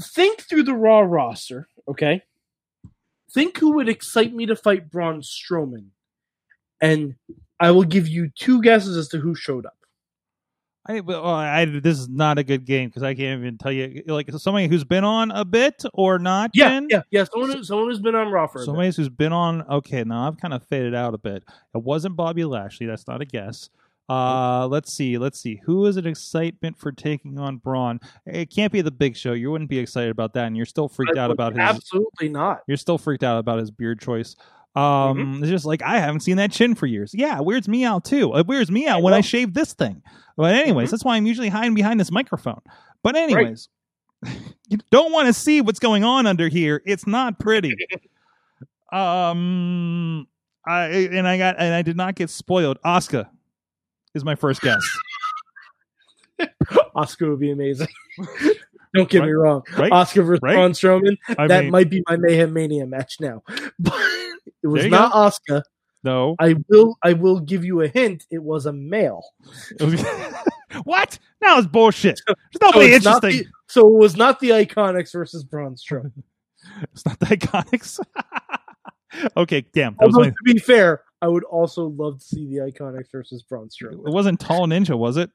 [0.00, 2.22] think through the Raw roster, okay?
[3.30, 5.88] Think who would excite me to fight Braun Strowman.
[6.80, 7.16] And
[7.60, 9.76] I will give you two guesses as to who showed up.
[10.86, 14.02] I, well, I, this is not a good game because I can't even tell you.
[14.06, 16.50] Like somebody who's been on a bit or not.
[16.52, 16.88] Yeah, been?
[16.90, 17.24] yeah, yeah.
[17.24, 18.62] Someone, who, someone who's been on Raw for.
[18.62, 19.62] Somebody who's been on.
[19.62, 21.42] Okay, now I've kind of faded out a bit.
[21.74, 22.86] It wasn't Bobby Lashley.
[22.86, 23.70] That's not a guess.
[24.10, 25.16] Uh, let's see.
[25.16, 25.62] Let's see.
[25.64, 27.98] Who is an excitement for taking on Braun?
[28.26, 29.32] It can't be the Big Show.
[29.32, 31.60] You wouldn't be excited about that, and you're still freaked out about his.
[31.60, 32.60] Absolutely not.
[32.66, 34.36] You're still freaked out about his beard choice.
[34.76, 35.42] Um, Mm-hmm.
[35.44, 37.12] it's just like I haven't seen that chin for years.
[37.14, 38.34] Yeah, it weirds me out too.
[38.36, 40.02] It weirds me out when I shave this thing.
[40.36, 40.90] But anyways, Mhm.
[40.90, 42.60] that's why I'm usually hiding behind this microphone.
[43.04, 43.68] But anyways,
[44.68, 46.82] you don't want to see what's going on under here.
[46.84, 47.76] It's not pretty.
[48.92, 50.26] um,
[50.66, 52.78] I and I got and I did not get spoiled.
[52.84, 53.28] Oscar
[54.14, 54.82] is my first guess.
[56.96, 57.88] Oscar would be amazing.
[58.94, 59.62] Don't get me wrong.
[59.76, 60.54] right, Oscar versus right.
[60.54, 61.16] Braun Strowman.
[61.36, 63.42] I that mean, might be my Mayhem Mania match now.
[63.78, 63.94] But
[64.64, 65.18] it was not go.
[65.18, 65.62] Oscar.
[66.02, 66.36] no.
[66.40, 68.24] I will I will give you a hint.
[68.30, 69.22] It was a male.
[70.84, 71.18] what?
[71.42, 72.20] Now it's bullshit.
[72.26, 73.46] There's So nobody it's not interesting.
[73.46, 76.12] the, so it was not the Iconics versus Braun Strowman.
[76.94, 78.00] It's not the Iconics.
[79.36, 79.96] okay, damn.
[80.00, 83.42] That was Although to be fair, I would also love to see the Iconics versus
[83.42, 85.30] Braun it wasn't Tall Ninja, was it?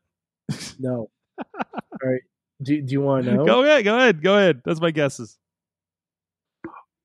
[0.80, 1.12] No.
[1.38, 2.22] All right.
[2.64, 3.46] Do, do you want to know?
[3.46, 4.64] Go ahead, go ahead, go ahead.
[4.66, 5.38] That's my guesses.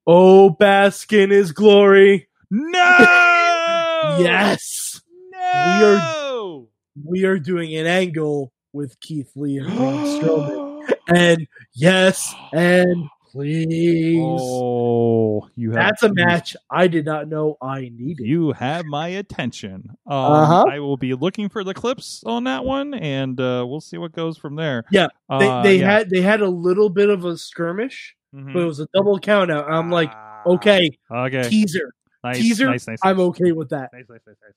[0.06, 2.28] Oh, bask in his glory.
[2.50, 3.20] No.
[4.20, 5.00] Yes.
[5.32, 6.68] No.
[6.94, 10.92] We are We are doing an angle with Keith Lee and Braun Strowman.
[11.08, 14.20] And yes, and please.
[14.22, 18.26] oh, you have That's a match I did not know I needed.
[18.26, 19.88] You have my attention.
[20.06, 20.64] Um, Uh-huh.
[20.70, 24.12] I will be looking for the clips on that one, and uh, we'll see what
[24.12, 24.84] goes from there.
[24.92, 25.90] Yeah, They, Uh, they yeah.
[25.90, 28.52] had they had a little bit of a skirmish, Mhm.
[28.52, 29.70] but it was a double count out.
[29.70, 31.92] I'm like, Ah, okay, okay, teaser.
[32.24, 33.90] nice, teaser, Nice, nice, I'm okay with that.
[33.92, 34.52] Nice, nice, nice, nice.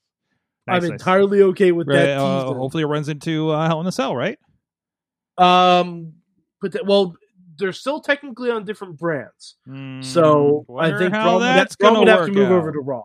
[0.68, 1.00] I'm Nice, nice.
[1.00, 4.16] entirely okay with Right, that uh, hopefully, it runs into uh, Hell in a Cell,
[4.16, 4.38] right?
[5.38, 6.14] um,
[6.62, 7.16] but the- well,
[7.60, 9.56] they're still technically on different brands,
[10.02, 12.52] so Hmm, I think how Braun would, have, that's Braun gonna would have to move
[12.52, 12.58] out.
[12.58, 13.04] over to Raw.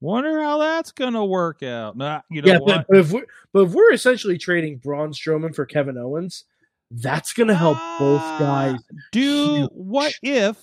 [0.00, 1.96] Wonder how that's gonna work out.
[1.96, 2.66] Nah, you know yeah, what?
[2.66, 6.44] but, but if we're but if we're essentially trading Braun Strowman for Kevin Owens,
[6.90, 8.80] that's gonna help both Ah, guys.
[9.12, 9.70] Do huge.
[9.72, 10.56] what if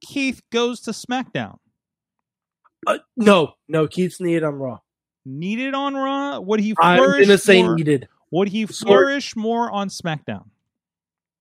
[0.00, 1.56] Keith goes to SmackDown?
[2.86, 4.78] Uh, no, no, Keith's needed on Raw.
[5.24, 6.38] Needed on Raw?
[6.40, 7.22] Would he flourish?
[7.22, 7.74] I'm gonna say more?
[7.76, 8.08] needed.
[8.30, 8.86] Would he Sorg.
[8.86, 10.44] flourish more on SmackDown?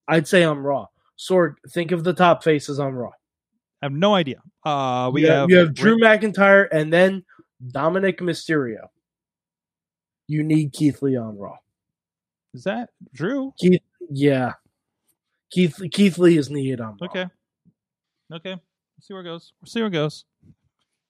[0.07, 0.87] I'd say on Raw.
[1.17, 3.11] Sorg, think of the top faces on Raw.
[3.81, 4.41] I have no idea.
[4.65, 7.23] Uh, we you have, have, you have Drew McIntyre and then
[7.71, 8.87] Dominik Mysterio.
[10.27, 11.57] You need Keith Lee on Raw.
[12.53, 13.53] Is that Drew?
[13.59, 14.53] Keith, yeah,
[15.51, 17.07] Keith Keith Lee is needed on Raw.
[17.07, 17.25] Okay.
[18.31, 18.51] Okay.
[18.97, 19.53] Let's see where it goes.
[19.61, 20.25] We'll see where it goes.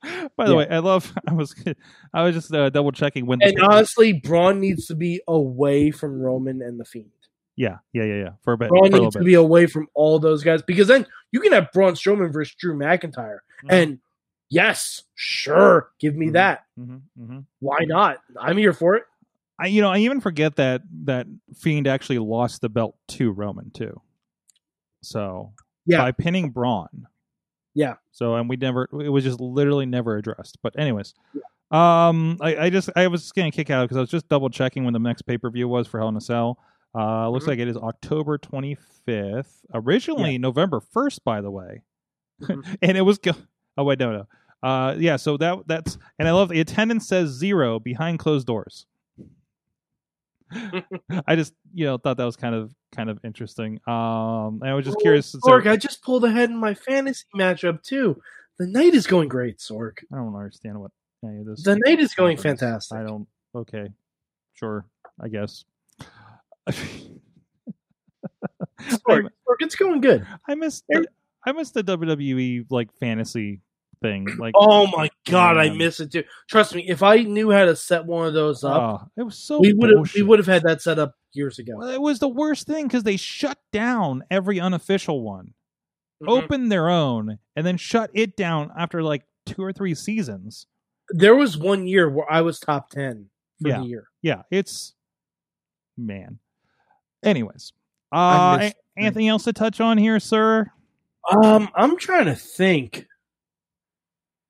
[0.36, 0.58] By the Yeah.
[0.58, 1.12] way, I love.
[1.28, 1.56] I was.
[2.14, 3.42] I was just uh, double checking when.
[3.42, 7.10] And honestly, Braun needs to be away from Roman and the Fiend.
[7.56, 8.30] yeah, yeah, yeah, yeah.
[8.44, 8.70] For a bit.
[8.70, 9.26] Braun a needs little to bit.
[9.26, 12.76] be away from all those guys because then you can have Braun Strowman versus Drew
[12.78, 13.40] McIntyre.
[13.64, 13.70] Mhm.
[13.70, 14.00] And
[14.50, 16.34] yes, sure, give me Mhm.
[16.34, 16.66] that.
[16.78, 17.46] Mhm, mhm.
[17.60, 18.18] Why not?
[18.40, 19.04] I'm here for it.
[19.64, 23.72] I, you know, I even forget that that Fiend actually lost the belt to Roman
[23.72, 24.02] too.
[25.02, 25.54] So
[25.86, 26.00] Yeah.
[26.00, 27.08] by pinning Braun.
[27.74, 27.96] Yeah.
[28.12, 28.88] So and we never.
[28.94, 30.58] It was just literally never addressed.
[30.62, 31.14] But anyways,
[31.72, 34.30] um, I, I just I was just getting a kick out because I was just
[34.30, 36.60] double checking when the next pay per view was for Hell in a Cell.
[36.96, 37.50] Uh, looks Mhm.
[37.50, 39.66] like it is October twenty fifth.
[39.74, 41.82] Originally November first, by the way,
[42.42, 42.78] Mhm.
[42.84, 43.18] and it was.
[43.18, 43.32] Go-
[43.78, 44.28] oh wait, no, no.
[44.62, 45.16] Uh, yeah.
[45.16, 48.86] So that that's and I love the attendance says zero behind closed doors.
[51.28, 53.80] I just you know thought that was kind of kind of interesting.
[53.88, 55.32] Um, I was just curious.
[55.32, 58.22] since Sorg, I just pulled ahead in my fantasy matchup too.
[58.60, 59.94] The night is going great, Sorg.
[60.12, 60.92] I don't understand what
[61.24, 61.64] any of this.
[61.64, 62.60] The night is going happens.
[62.60, 62.98] fantastic.
[62.98, 63.28] I don't.
[63.56, 63.90] Okay,
[64.54, 64.86] sure.
[65.20, 65.66] I guess.
[66.70, 67.30] Sorg,
[69.08, 70.26] Sorg, it's going good.
[70.48, 70.84] I missed.
[70.90, 71.06] The,
[71.46, 73.60] I missed the WWE like fantasy
[74.04, 74.28] thing.
[74.38, 75.78] Like, Oh my god, I Man.
[75.80, 76.24] miss it too.
[76.48, 79.40] Trust me, if I knew how to set one of those up, oh, it was
[79.40, 79.60] so.
[79.60, 81.74] we would have we would have had that set up years ago.
[81.78, 85.54] Well, it was the worst thing because they shut down every unofficial one,
[86.22, 86.28] Mhm.
[86.30, 90.68] opened their own, and then shut it down after like two or three seasons.
[91.10, 93.30] There was one year where I was top ten
[93.62, 93.80] for Yeah.
[93.80, 94.08] the year.
[94.22, 94.94] Yeah, it's
[95.98, 96.40] man.
[97.24, 97.72] Anyways,
[98.12, 100.70] uh, I anything else to touch on here, sir?
[101.32, 103.08] Um, I'm trying to think.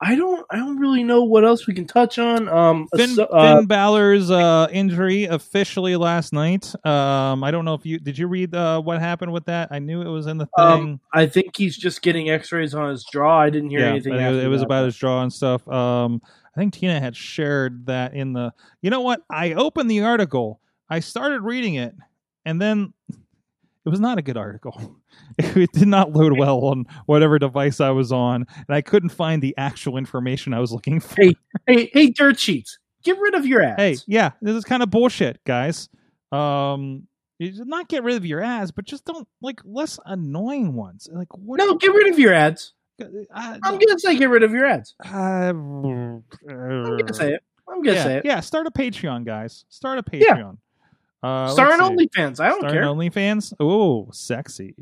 [0.01, 0.45] I don't.
[0.49, 2.49] I don't really know what else we can touch on.
[2.49, 6.73] Um, Finn, uh, Finn Balor's uh, injury officially last night.
[6.85, 8.17] Um, I don't know if you did.
[8.17, 9.69] You read uh, what happened with that?
[9.71, 10.65] I knew it was in the thing.
[10.65, 13.39] Um, I think he's just getting X-rays on his jaw.
[13.39, 14.13] I didn't hear yeah, anything.
[14.13, 15.65] it, was- it was about his jaw and stuff.
[15.69, 16.21] Um,
[16.55, 18.53] I think Tina had shared that in the.
[18.81, 19.21] You know what?
[19.29, 20.59] I opened the article.
[20.89, 21.95] I started reading it,
[22.45, 22.93] and then
[23.85, 24.95] it was not a good article.
[25.37, 29.41] It did not load well on whatever device I was on, and I couldn't find
[29.41, 31.15] the actual information I was looking for.
[31.21, 31.35] Hey,
[31.67, 33.77] Hey, hey, dirt sheets, get rid of your ads.
[33.77, 35.89] hey, yeah, this is kind of bullshit, guys.
[36.31, 37.07] Um,
[37.39, 41.09] not get rid of your ads, but just don't like less annoying ones.
[41.11, 41.57] Like what?
[41.57, 42.73] no, get rid of your ads.
[43.01, 44.95] I, I'm gonna say get rid of your ads.
[45.05, 47.43] uh, I'm gonna say it.
[47.67, 48.25] I'm gonna yeah, say it.
[48.25, 48.39] yeah.
[48.39, 49.65] Start a Patreon, guys.
[49.69, 50.57] Start a Patreon.
[51.23, 51.81] Uh, let's.
[51.81, 52.39] OnlyFans.
[52.39, 52.83] I don't Start care.
[52.83, 53.53] an OnlyFans.
[53.59, 54.75] Oh, sexy.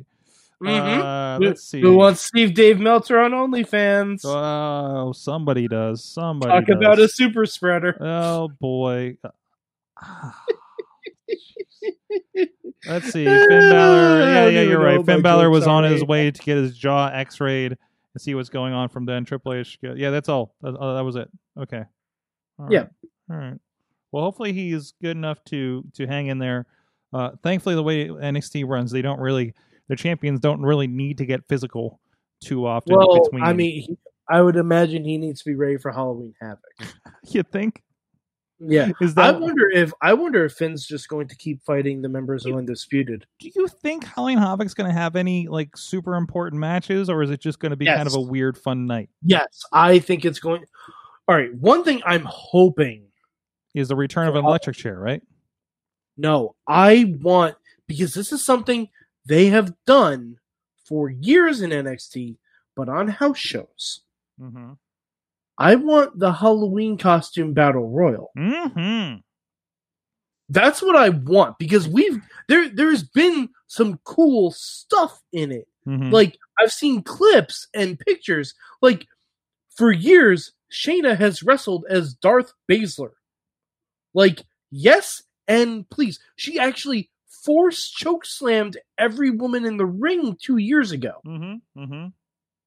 [0.64, 1.00] Mhm.
[1.02, 1.82] Uh, let's see.
[1.82, 4.22] Who wants Steve Dave Meltzer on OnlyFans?
[4.26, 6.04] Oh, somebody does.
[6.04, 6.76] Somebody Talk does.
[6.78, 7.98] about a super spreader.
[8.00, 9.18] Oh boy.
[10.04, 10.44] Ah.
[12.88, 13.26] Let's see.
[13.26, 14.20] Finn Balor.
[14.22, 15.06] Yeah, yeah, you're right.
[15.06, 18.74] Finn Balor was on his way to get his jaw x-rayed and see what's going
[18.74, 19.26] on from then.
[19.26, 19.78] Triple H.
[19.82, 20.56] Yeah, that's all.
[20.62, 21.30] That, uh, was it.
[21.60, 21.84] Okay.
[22.58, 22.86] All Yeah.
[23.30, 23.58] All right.
[24.12, 26.66] Well, hopefully he's good enough to to hang in there.
[27.14, 29.54] Uh, thankfully, the way NXT runs, they don't really
[29.88, 32.00] the champions don't really need to get physical
[32.42, 32.96] too often.
[32.98, 33.98] Well, between I mean, he-
[34.30, 36.62] I would imagine he needs to be ready for Halloween Havoc.
[37.32, 37.84] you think
[38.60, 39.36] Yeah, is that?
[39.36, 42.56] I wonder if I wonder if Finn's just going to keep fighting the members of
[42.56, 43.26] Undisputed.
[43.40, 47.30] do you think Halloween Havoc's going to have any like super important matches, or is
[47.30, 49.10] it just going to be kind of a weird fun night?
[49.24, 50.64] Yes, I think it's going.
[51.28, 53.08] All right, one thing I'm hoping.
[53.74, 55.22] Is the return of an electric chair, right?
[56.18, 57.56] No, I want
[57.88, 58.90] because this is something
[59.26, 60.38] they have done
[60.86, 62.36] for years in NXT,
[62.76, 64.02] but on house shows.
[64.40, 64.74] Mm-hmm.
[65.58, 68.32] I want the Halloween costume battle royal.
[68.38, 69.18] Mm-hmm.
[70.50, 75.68] That's what I want because we've there there's been some cool stuff in it.
[75.88, 76.10] mm-hmm.
[76.10, 78.54] Like I've seen clips and pictures.
[78.82, 79.08] Like
[79.76, 83.12] for years, Shayna has wrestled as Darth Baszler.
[84.14, 87.10] Like yes and please, she actually
[87.44, 91.14] force choke slammed every woman in the ring two years ago.
[91.26, 91.82] mm-hmm.
[91.82, 92.08] Mm-hmm.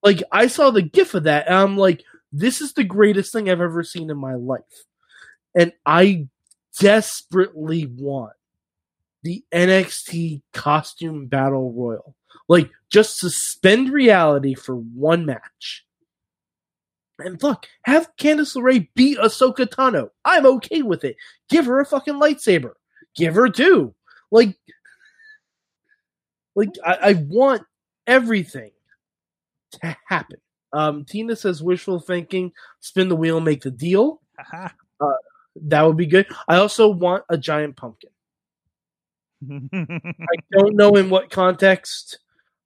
[0.03, 3.49] Like I saw the gif of that, and I'm like, this is the greatest thing
[3.49, 4.61] I've ever seen in my life.
[5.55, 6.27] And I
[6.79, 8.33] desperately want
[9.23, 12.15] the NXT costume battle royal.
[12.47, 15.84] Like, just suspend reality for one match.
[17.19, 20.09] And look, have Candice LeRae beat Ahsoka Tano.
[20.25, 21.15] I'm okay with it.
[21.49, 22.73] Give her a fucking lightsaber.
[23.15, 23.95] Give her two.
[24.31, 24.57] Like,
[26.55, 27.63] like I, I want
[28.05, 28.71] everything
[29.81, 30.37] to happen.
[30.73, 32.51] Um, Tina says wishful thinking,
[32.81, 34.21] spin the wheel, make the deal.
[34.37, 34.69] Haha.
[35.61, 36.27] That would be good.
[36.49, 38.09] I also want a giant pumpkin.
[39.49, 42.19] I don't know in what context.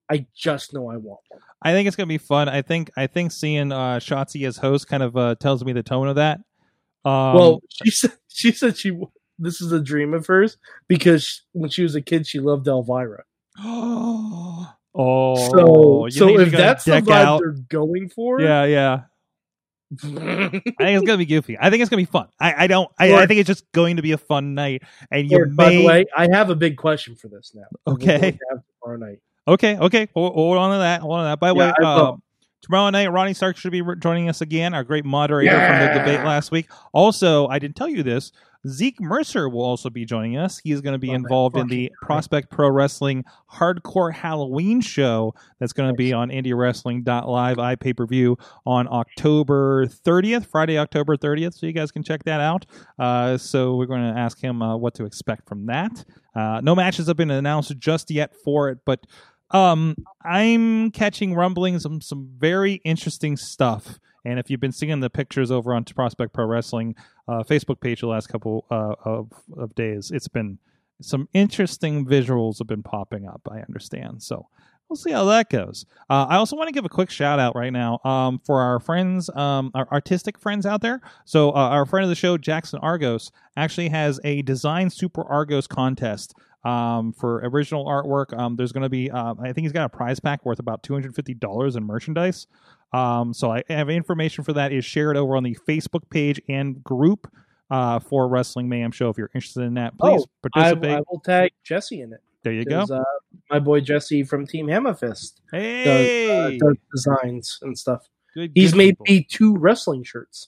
[0.09, 1.41] I just know I want one.
[1.61, 2.49] I think it's gonna be fun.
[2.49, 5.83] I think I think seeing uh Shotzi as host kind of uh tells me the
[5.83, 6.39] tone of that.
[7.05, 8.99] Um, well, she said she said she
[9.37, 13.23] this is a dream of hers because when she was a kid she loved Elvira.
[13.59, 17.39] oh, so so if that's the vibe out?
[17.39, 19.01] they're going for, yeah, yeah.
[20.03, 21.57] I think it's gonna be goofy.
[21.59, 22.27] I think it's gonna be fun.
[22.39, 22.91] I, I don't.
[22.97, 25.71] I, I think it's just going to be a fun night, and you Lord, by
[25.71, 27.65] the way, I have a big question for this now.
[27.87, 28.37] Okay.
[28.51, 29.19] have tomorrow night.
[29.53, 30.07] Okay, okay.
[30.13, 31.01] Hold, hold on to that.
[31.01, 31.39] Hold on to that.
[31.39, 32.21] By the Yeah, way, um,
[32.61, 36.23] tomorrow night, Ronnie Stark should be joining us again, our great moderator from the debate
[36.23, 36.67] last week.
[36.93, 38.31] Also, I didn't tell you this.
[38.67, 40.59] Zeke Mercer will also be joining us.
[40.59, 45.71] He's going to be Oh, involved in the Prospect Pro Wrestling Hardcore Halloween show that's
[45.71, 51.53] going to be on IndieWrestling.live iPay per view on October 30th, Friday, October 30th.
[51.57, 52.65] So you guys can check that out.
[52.99, 56.03] Uh, so we're going to ask him uh, what to expect from that.
[56.35, 59.05] Uh, no matches have been announced just yet for it, but
[59.51, 63.99] um, I'm catching rumblings of some very interesting stuff.
[64.25, 66.95] And if you've been seeing the pictures over on Prospect Pro Wrestling
[67.27, 70.59] uh, Facebook page the last couple uh, of of days, it's been
[71.01, 73.47] some interesting visuals have been popping up.
[73.49, 74.47] I understand, so
[74.89, 75.85] we'll see how that goes.
[76.09, 78.79] Uh, I also want to give a quick shout out right now um, for our
[78.79, 80.99] friends, um, our artistic friends out there.
[81.25, 85.67] So uh, our friend of the show, Jackson Argos, actually has a Design Super Argos
[85.67, 88.37] contest um, for original artwork.
[88.37, 90.83] Um, there's going to be, uh, I think he's got a prize pack worth about
[90.83, 92.47] $250 in merchandise.
[92.91, 96.83] Um, so I have information for that is shared over on the Facebook page and
[96.83, 97.31] group
[97.69, 99.09] uh, for Wrestling Mayhem Show.
[99.09, 100.97] If you're interested in that, please Oh, participate.
[100.97, 102.19] I will tag Jesse in it.
[102.43, 102.81] there you go.
[102.91, 103.03] Uh,
[103.51, 108.09] my boy Jesse from Team Hammerfist does, uh, Hey, does designs and stuff.
[108.33, 108.51] good.
[108.55, 109.05] He's good made people.
[109.07, 110.47] me two wrestling shirts.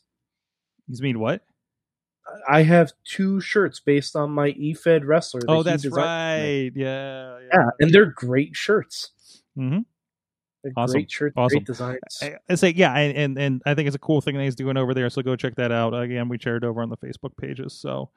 [0.88, 1.44] He's made what?
[2.50, 5.42] I have two shirts based on my eFed wrestler.
[5.42, 6.64] that Oh, that's designed for me.
[6.64, 6.72] right.
[6.76, 7.48] Yeah, yeah.
[7.54, 9.12] Yeah, and they're great shirts.
[9.58, 9.80] Mm-hmm.
[10.64, 10.94] They're Awesome.
[10.94, 11.58] great shirts, Awesome.
[11.60, 12.00] great designs.
[12.22, 14.56] I, I say yeah, and, and and I think it's a cool thing that he's
[14.56, 15.10] doing over there.
[15.10, 15.94] So go check that out.
[15.94, 17.74] Again, we shared over on the Facebook pages.
[17.74, 18.10] So,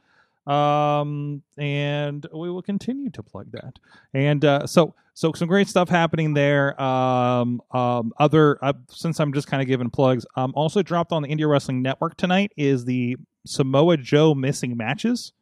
[0.47, 3.79] um, and we will continue to plug that.
[4.13, 6.81] And uh, so so some great stuff happening there.
[6.81, 10.27] Um, um, other uh, since I'm just kind of giving plugs.
[10.37, 15.33] Um, also dropped on the Indie Wrestling Network tonight is the Samoa Joe missing matches.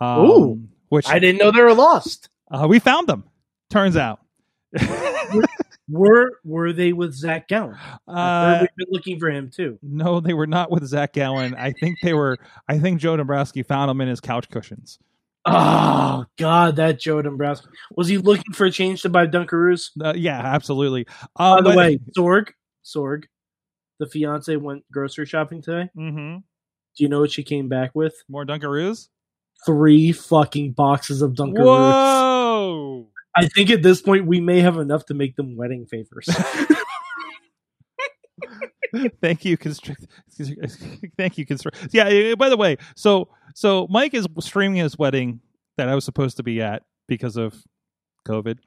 [0.00, 0.68] Um, Ooh.
[0.88, 2.28] which I didn't know they were lost.
[2.50, 3.24] uh, we found them.
[3.70, 4.20] Turns out.
[5.88, 7.76] Were were they with Zach Gallen?
[8.06, 9.78] Uh, we've been looking for him too.
[9.82, 11.54] No, they were not with Zach Gallen.
[11.56, 12.38] I think they were.
[12.68, 14.98] I think Joe Dombrowski found them in his couch cushions.
[15.44, 17.66] Oh God, that Joe Dombrowski
[17.96, 19.90] was he looking for a change to buy Dunkaroos?
[20.00, 21.04] Uh, yeah, absolutely.
[21.36, 22.50] By Um, the but- way, Sorg,
[22.84, 23.24] Sorg,
[23.98, 25.90] the fiance went grocery shopping today.
[25.96, 26.36] Mm-hmm.
[26.36, 28.14] Do you know what she came back with?
[28.28, 29.08] more Dunkaroos.
[29.66, 31.64] Three fucking boxes of Dunkaroos.
[31.64, 33.08] Whoa!
[33.36, 36.28] I think at this point we may have enough to make them wedding favors.
[39.22, 40.06] Thank you, constrict.
[41.16, 41.88] Thank you, constrict.
[41.92, 42.08] Yeah.
[42.08, 45.40] eh, By the way, so so Mike is streaming his wedding
[45.78, 47.54] that I was supposed to be at because of
[48.28, 48.58] COVID.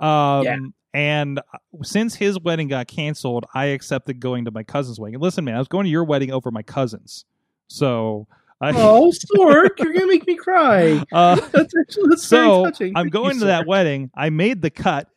[0.00, 0.56] Um, Yeah.
[0.94, 1.40] And
[1.82, 5.16] since his wedding got canceled, I accepted going to my cousin's wedding.
[5.16, 7.26] And listen, man, I was going to your wedding over my cousin's.
[7.68, 8.26] So
[8.60, 11.02] I, oh, Sorg, you're gonna make me cry.
[11.12, 12.92] uh, That's actually that's so very touching.
[12.96, 14.10] I'm going you, to that wedding.
[14.16, 15.08] I made the cut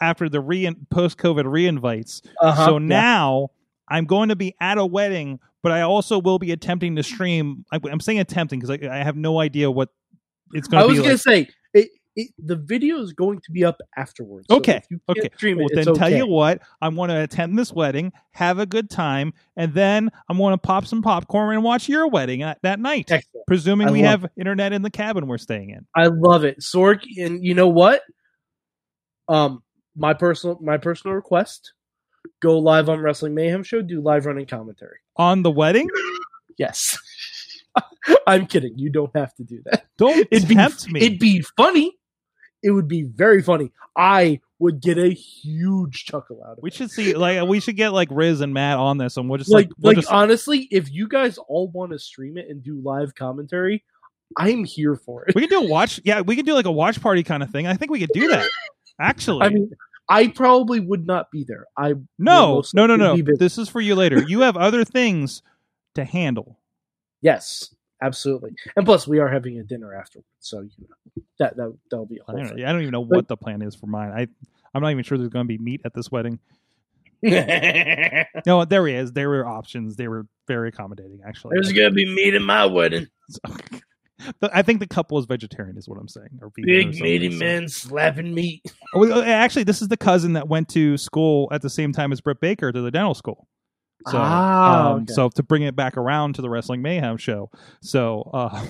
[0.00, 2.26] after the re post COVID reinvites.
[2.40, 2.86] Uh-huh, so yeah.
[2.86, 3.48] now
[3.88, 7.64] I'm going to be at a wedding, but I also will be attempting to stream.
[7.72, 9.90] I, I'm saying attempting because I, I have no idea what
[10.52, 10.98] it's going to be.
[10.98, 11.48] I was be gonna say
[12.16, 14.46] it, it, the video is going to be up afterwards.
[14.50, 15.28] So Okay, can't okay.
[15.36, 16.16] Stream Well, it, then tell okay.
[16.16, 20.38] you what, I'm going to attend this wedding, have a good time, and then I'm
[20.38, 23.10] going to pop some popcorn and watch your wedding at, that night.
[23.10, 23.46] Excellent.
[23.46, 25.86] Presuming I we have internet in the cabin we're staying in.
[25.94, 27.02] I love it, Sorg.
[27.18, 28.02] And you know what?
[29.28, 29.62] Um,
[29.96, 31.72] my personal my personal request:
[32.40, 34.98] go live on Wrestling Mayhem Show, do live running commentary.
[35.16, 35.88] On the wedding?
[36.58, 36.98] Yes,
[38.26, 38.78] I'm kidding.
[38.78, 39.86] You don't have to do that.
[39.96, 41.00] Don't It'd be me.
[41.00, 41.92] it'd be funny.
[42.66, 43.70] It would be very funny.
[43.96, 46.72] I would get a huge chuckle out of We it.
[46.72, 49.38] We should see like we should get like Riz and Matt on this, and we'll
[49.38, 52.48] just like like, we'll like just, honestly, if you guys all want to stream it
[52.48, 53.84] and do live commentary,
[54.36, 55.36] I'm here for it.
[55.36, 56.00] we can do a watch.
[56.04, 57.68] Yeah, we can do like a watch party kind of thing.
[57.68, 58.50] I think we could do that.
[59.00, 59.70] Actually, I mean,
[60.08, 61.66] I probably would not be there.
[61.76, 63.16] I no, no, no, no.
[63.38, 64.24] This is for you later.
[64.26, 65.42] You have other things
[65.94, 66.58] to handle.
[67.22, 67.72] Yes,
[68.02, 68.54] absolutely.
[68.76, 72.18] And plus, we are having a dinner afterwards, so you know that that that'll be
[72.18, 74.10] a I whole don't, I don't even know what the plan is for mine.
[74.10, 74.26] I
[74.74, 76.38] I'm not even sure there's going to be meat at this wedding.
[77.22, 78.24] thing.
[78.46, 79.12] No, there is.
[79.12, 79.96] There were options.
[79.96, 81.54] They were very accommodating, actually.
[81.54, 83.06] There's gonna be meat in my wedding.
[84.40, 86.38] But I think the couple is vegetarian, is what I'm saying.
[86.40, 88.62] Or vegan or Big something, meaty so- men slapping meat.
[88.94, 92.22] Oh, actually, this is the cousin that went to school at the same time as
[92.22, 93.46] Britt Baker to the dental school.
[94.08, 95.12] So, Ah, um, okay.
[95.12, 97.50] so to bring it back around to the Wrestling Mayhem show.
[97.80, 98.64] So, uh,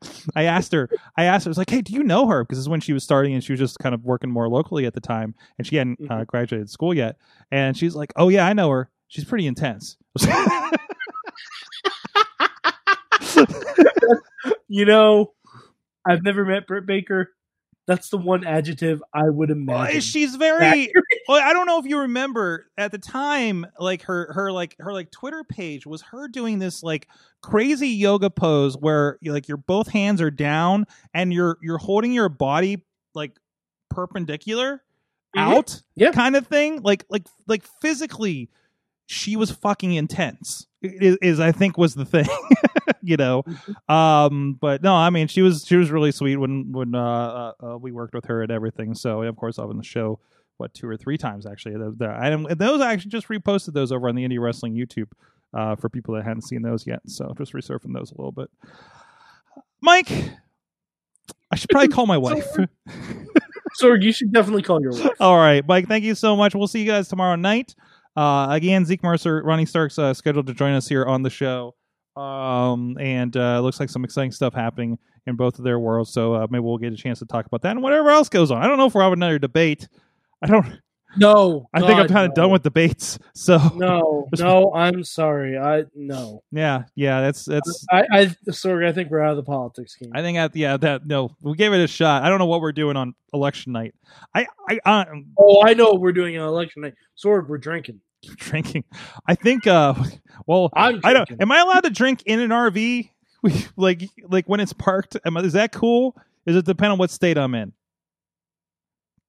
[0.36, 0.88] I asked her.
[1.16, 1.48] I asked her.
[1.48, 3.34] I was like, "Hey, do you know her?" Because this is when she was starting,
[3.34, 5.98] and she was just kind of working more locally at the time, and she hadn't
[6.08, 6.26] uh, Mhm.
[6.26, 7.16] graduated school yet.
[7.50, 8.90] And she's like, "Oh yeah, I know her.
[9.08, 9.96] She's pretty intense."
[14.70, 15.32] You know,
[16.06, 17.30] I've never met Britt Baker.
[17.88, 20.00] That's the one adjective I would Well, imagine.
[20.02, 20.92] she's very
[21.28, 24.92] well i don't know if you remember at the time like her her like her
[24.92, 27.08] like twitter page was her doing this like
[27.42, 30.84] crazy yoga pose where like your both hands are down
[31.14, 32.84] and you're you're holding your body
[33.14, 33.32] like
[33.90, 34.82] perpendicular
[35.36, 36.12] out Yeah.
[36.12, 38.48] kind of thing like like like physically
[39.06, 42.26] she was fucking intense is, is i think was the thing
[43.02, 43.42] you know
[43.88, 47.66] um but no i mean she was she was really sweet when when uh, uh,
[47.66, 50.18] uh we worked with her and everything so and of course i've been the show
[50.56, 53.92] what two or three times actually the, the, and those i actually just reposted those
[53.92, 55.08] over on the indie wrestling youtube
[55.54, 58.50] uh for people that hadn't seen those yet so just resurfing those a little bit
[59.80, 60.10] mike
[61.50, 62.46] i should probably call my wife
[63.80, 65.10] Sorg, you should definitely call your wife.
[65.20, 65.86] all right, Mike.
[65.86, 66.54] Thank you so much.
[66.54, 67.74] We'll see you guys tomorrow night.
[68.16, 71.76] Uh, again, Zeke Mercer, Ronnie Starks, uh, scheduled to join us here on the show.
[72.18, 76.12] Um, and uh, looks like some exciting stuff happening in both of their worlds.
[76.12, 78.50] So uh, maybe we'll get a chance to talk about that and whatever else goes
[78.50, 78.62] on.
[78.62, 79.88] I don't know if we're having another debate.
[80.42, 80.80] I don't.
[81.16, 82.42] No, I think I'm kind of no.
[82.42, 83.18] done with debates.
[83.34, 85.56] So No, no, I'm sorry.
[85.56, 86.42] I no.
[86.50, 87.20] yeah, yeah.
[87.20, 87.86] That's that's.
[87.90, 88.86] I, I sorry.
[88.88, 90.10] I think we're out of the politics game.
[90.14, 92.24] I think at yeah that no we gave it a shot.
[92.24, 93.94] I don't know what we're doing on election night.
[94.34, 95.04] I I uh,
[95.38, 96.94] oh, I know what we're doing on election night.
[97.16, 98.00] Sorg, we're drinking.
[98.36, 98.84] drinking.
[99.26, 99.94] I think uh
[100.46, 101.00] well I'm.
[101.04, 101.30] I don't.
[101.40, 103.10] Am I allowed to drink in an RV?
[103.76, 105.16] like, like when it's parked?
[105.24, 106.16] Am I, is that cool?
[106.46, 107.72] Is it depend on what state I'm in?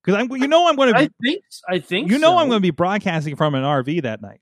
[0.03, 0.99] Because I'm, you know, I'm going to.
[0.99, 1.43] I think.
[1.67, 2.09] I think.
[2.09, 2.37] You know, so.
[2.37, 4.39] I'm going to be broadcasting from an RV that night.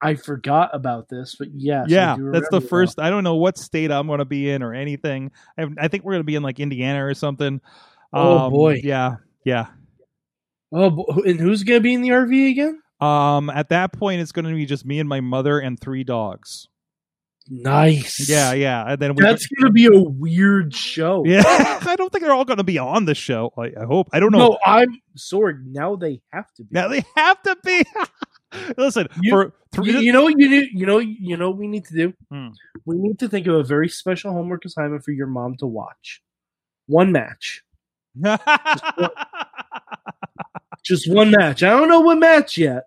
[0.00, 1.86] I forgot about this, but yes.
[1.88, 3.00] I yeah, that's the first.
[3.00, 5.32] I don't know what state I'm going to be in or anything.
[5.58, 7.60] I, I think we're going to be in like Indiana or something.
[8.12, 8.80] Oh, Um, boy.
[8.84, 9.66] Yeah, yeah.
[10.70, 12.80] Oh, and who's gonna be in the RV again?
[13.00, 16.04] Um, at that point, it's going to be just me and my mother and three
[16.04, 16.68] dogs.
[17.50, 18.28] Nice.
[18.28, 18.84] Yeah, yeah.
[18.92, 19.22] And then we.
[19.22, 21.22] That's gonna be a weird show.
[21.24, 23.52] yeah, I don't think they're all going to be on the show.
[23.56, 24.08] I, I hope.
[24.12, 24.38] I don't know.
[24.38, 25.54] No, I'm sorry.
[25.64, 26.68] Now they have to be.
[26.72, 27.84] Now they have to be.
[28.76, 31.58] Listen, You- for three, You, you know, what you need, you know, you know, what
[31.58, 32.12] we need to do.
[32.30, 32.48] Hmm.
[32.84, 36.20] We need to think of a very special homework assignment for your mom to watch.
[36.86, 37.62] One match,
[40.88, 41.62] just one match.
[41.62, 42.84] I don't know what match yet.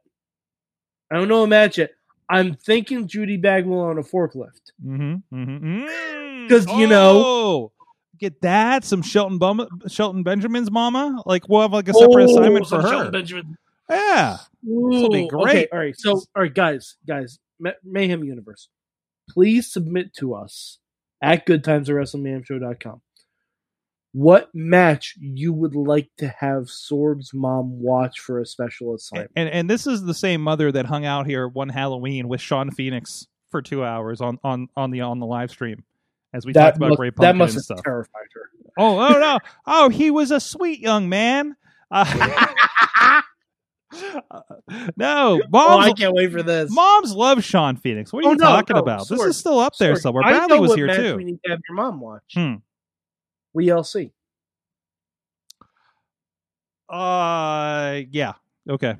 [1.12, 1.92] I don't know a match yet.
[2.30, 4.72] I'm thinking Judy Bagwell on a forklift.
[4.86, 6.48] mm-hmm, mm-hmm.
[6.48, 7.72] 'Cause, you know- Oh,
[8.18, 11.22] get that some Shelton Bum- Shelton Benjamin's mama.
[11.26, 12.88] Like we'll have like a separate Oh, assignment for her.
[12.90, 13.58] Shelton Benjamin.
[13.90, 15.42] yeah, will be great.
[15.50, 15.96] Okay, all right.
[15.98, 18.70] So, all right, guys, guys, Ma- Mayhem Universe,
[19.30, 20.80] please submit to us
[21.22, 23.02] at goodtimes at WrestlingMayhemShow.com
[24.14, 29.32] what match you would like to have Sorg's mom watch for a special assignment.
[29.36, 32.72] and and this is the same mother that hung out here one Halloween with Sean
[32.72, 35.84] Phoenix for two hours on on on the on the live stream
[36.34, 37.84] as we talked That about must, Great that must and have stuff.
[37.84, 38.50] terrified her.
[38.78, 39.40] Oh, oh no!
[39.66, 41.56] Oh, he was a sweet young man.
[41.90, 42.06] Uh,
[44.96, 46.72] no, Oh, moms, I can't wait for this.
[46.72, 48.14] moms love Sean Phoenix.
[48.14, 49.08] What are Oh, you no, talking no, about?
[49.10, 50.24] This is still up there somewhere.
[50.24, 51.18] I Bradley was here too.
[51.18, 52.24] We need to have your mom watch.
[52.34, 52.56] Hmm.
[53.54, 54.12] We LC.
[56.90, 58.34] Uh, yeah.
[58.70, 58.96] Okay,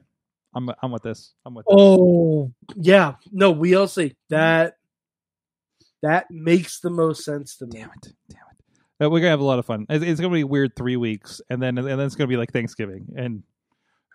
[0.56, 1.34] I'm I'm with this.
[1.46, 1.76] I'm with this.
[1.78, 4.16] Oh yeah, no, we LC.
[4.30, 4.76] That
[6.02, 7.80] that makes the most sense to me.
[7.80, 8.14] Damn it!
[8.30, 9.06] Damn it!
[9.06, 9.86] Uh, We're gonna have a lot of fun.
[9.90, 12.52] It's, it's gonna be weird three weeks, and then and then it's gonna be like
[12.54, 13.44] Thanksgiving, and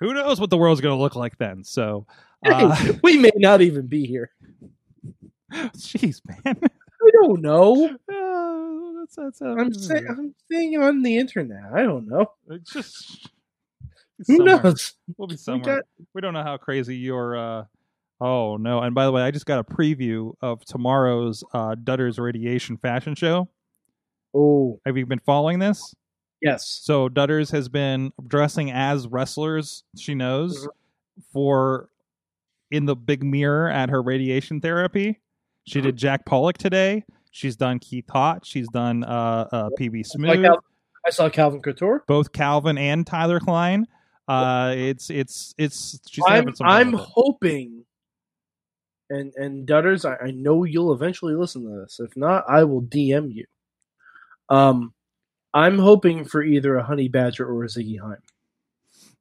[0.01, 1.62] who knows what the world's gonna look like then?
[1.62, 2.07] So,
[2.45, 4.30] uh, Hey, we may not even be here.
[5.53, 6.57] jeez, man.
[6.64, 7.97] I don't know.
[8.12, 8.76] Uh,
[9.15, 9.43] That's that's.
[9.43, 11.63] Uh, I'm saying I'm saying on the internet.
[11.75, 12.27] I don't know.
[12.51, 13.29] It's just
[14.27, 14.63] Who somewhere.
[14.63, 14.95] knows?
[15.17, 15.77] We'll be We somewhere.
[15.77, 15.85] got-
[16.15, 17.37] we don't know how crazy your.
[17.37, 17.65] uh
[18.19, 18.81] Oh no!
[18.81, 23.15] And by the way, I just got a preview of tomorrow's uh, Dutter's Radiation Fashion
[23.15, 23.51] Show.
[24.35, 25.95] oh Have you been following this?
[26.41, 26.81] yes.
[26.83, 30.69] So Dutters has been dressing as wrestlers she knows Mhm.
[31.31, 31.91] for
[32.71, 35.21] in the big mirror at her radiation therapy.
[35.67, 37.05] She did Jack Pollock today.
[37.37, 38.47] She's done Keith Hott.
[38.47, 40.64] She's done uh, uh, PB I saw, Cal-
[41.07, 42.03] I saw Calvin Couture.
[42.07, 43.87] both Calvin and Tyler Klein.
[44.26, 46.01] Uh, it's it's it's.
[46.09, 47.84] She's I'm having some I'm hoping,
[49.11, 52.01] and and Dutters, I, I know you'll eventually listen to this.
[52.01, 53.45] If not, I will DM you.
[54.49, 54.95] Um,
[55.53, 58.16] I'm hoping for either a Honey Badger or a Ziggy Haim.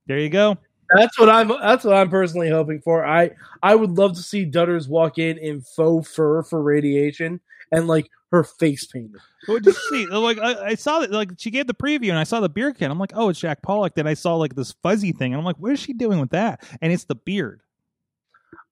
[0.07, 0.57] There you go.
[0.95, 1.49] That's what I'm.
[1.49, 3.05] That's what I'm personally hoping for.
[3.05, 7.41] I I would love to see Dutters walk in in faux fur for radiation
[7.72, 9.22] and like her face painted.
[9.45, 10.07] What did you see?
[10.11, 11.11] Like I, I saw that.
[11.11, 12.91] Like she gave the preview, and I saw the beer can.
[12.91, 13.95] I'm like, oh, it's Jack Pollock.
[13.95, 16.32] Then I saw like this fuzzy thing, and I'm like, what is she doing with
[16.32, 16.63] that?
[16.82, 17.61] And it's the beard.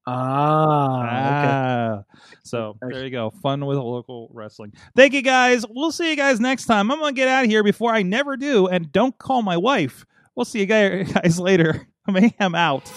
[0.05, 2.03] Ah, Ah,
[2.43, 3.29] so there you go.
[3.41, 4.73] Fun with local wrestling.
[4.97, 5.65] Thank you guys.
[5.69, 6.91] We'll see you guys next time.
[6.91, 10.05] I'm gonna get out of here before I never do, and don't call my wife.
[10.35, 11.87] We'll see you guys guys later.
[12.07, 12.91] Mayhem out.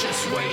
[0.00, 0.52] Just wait,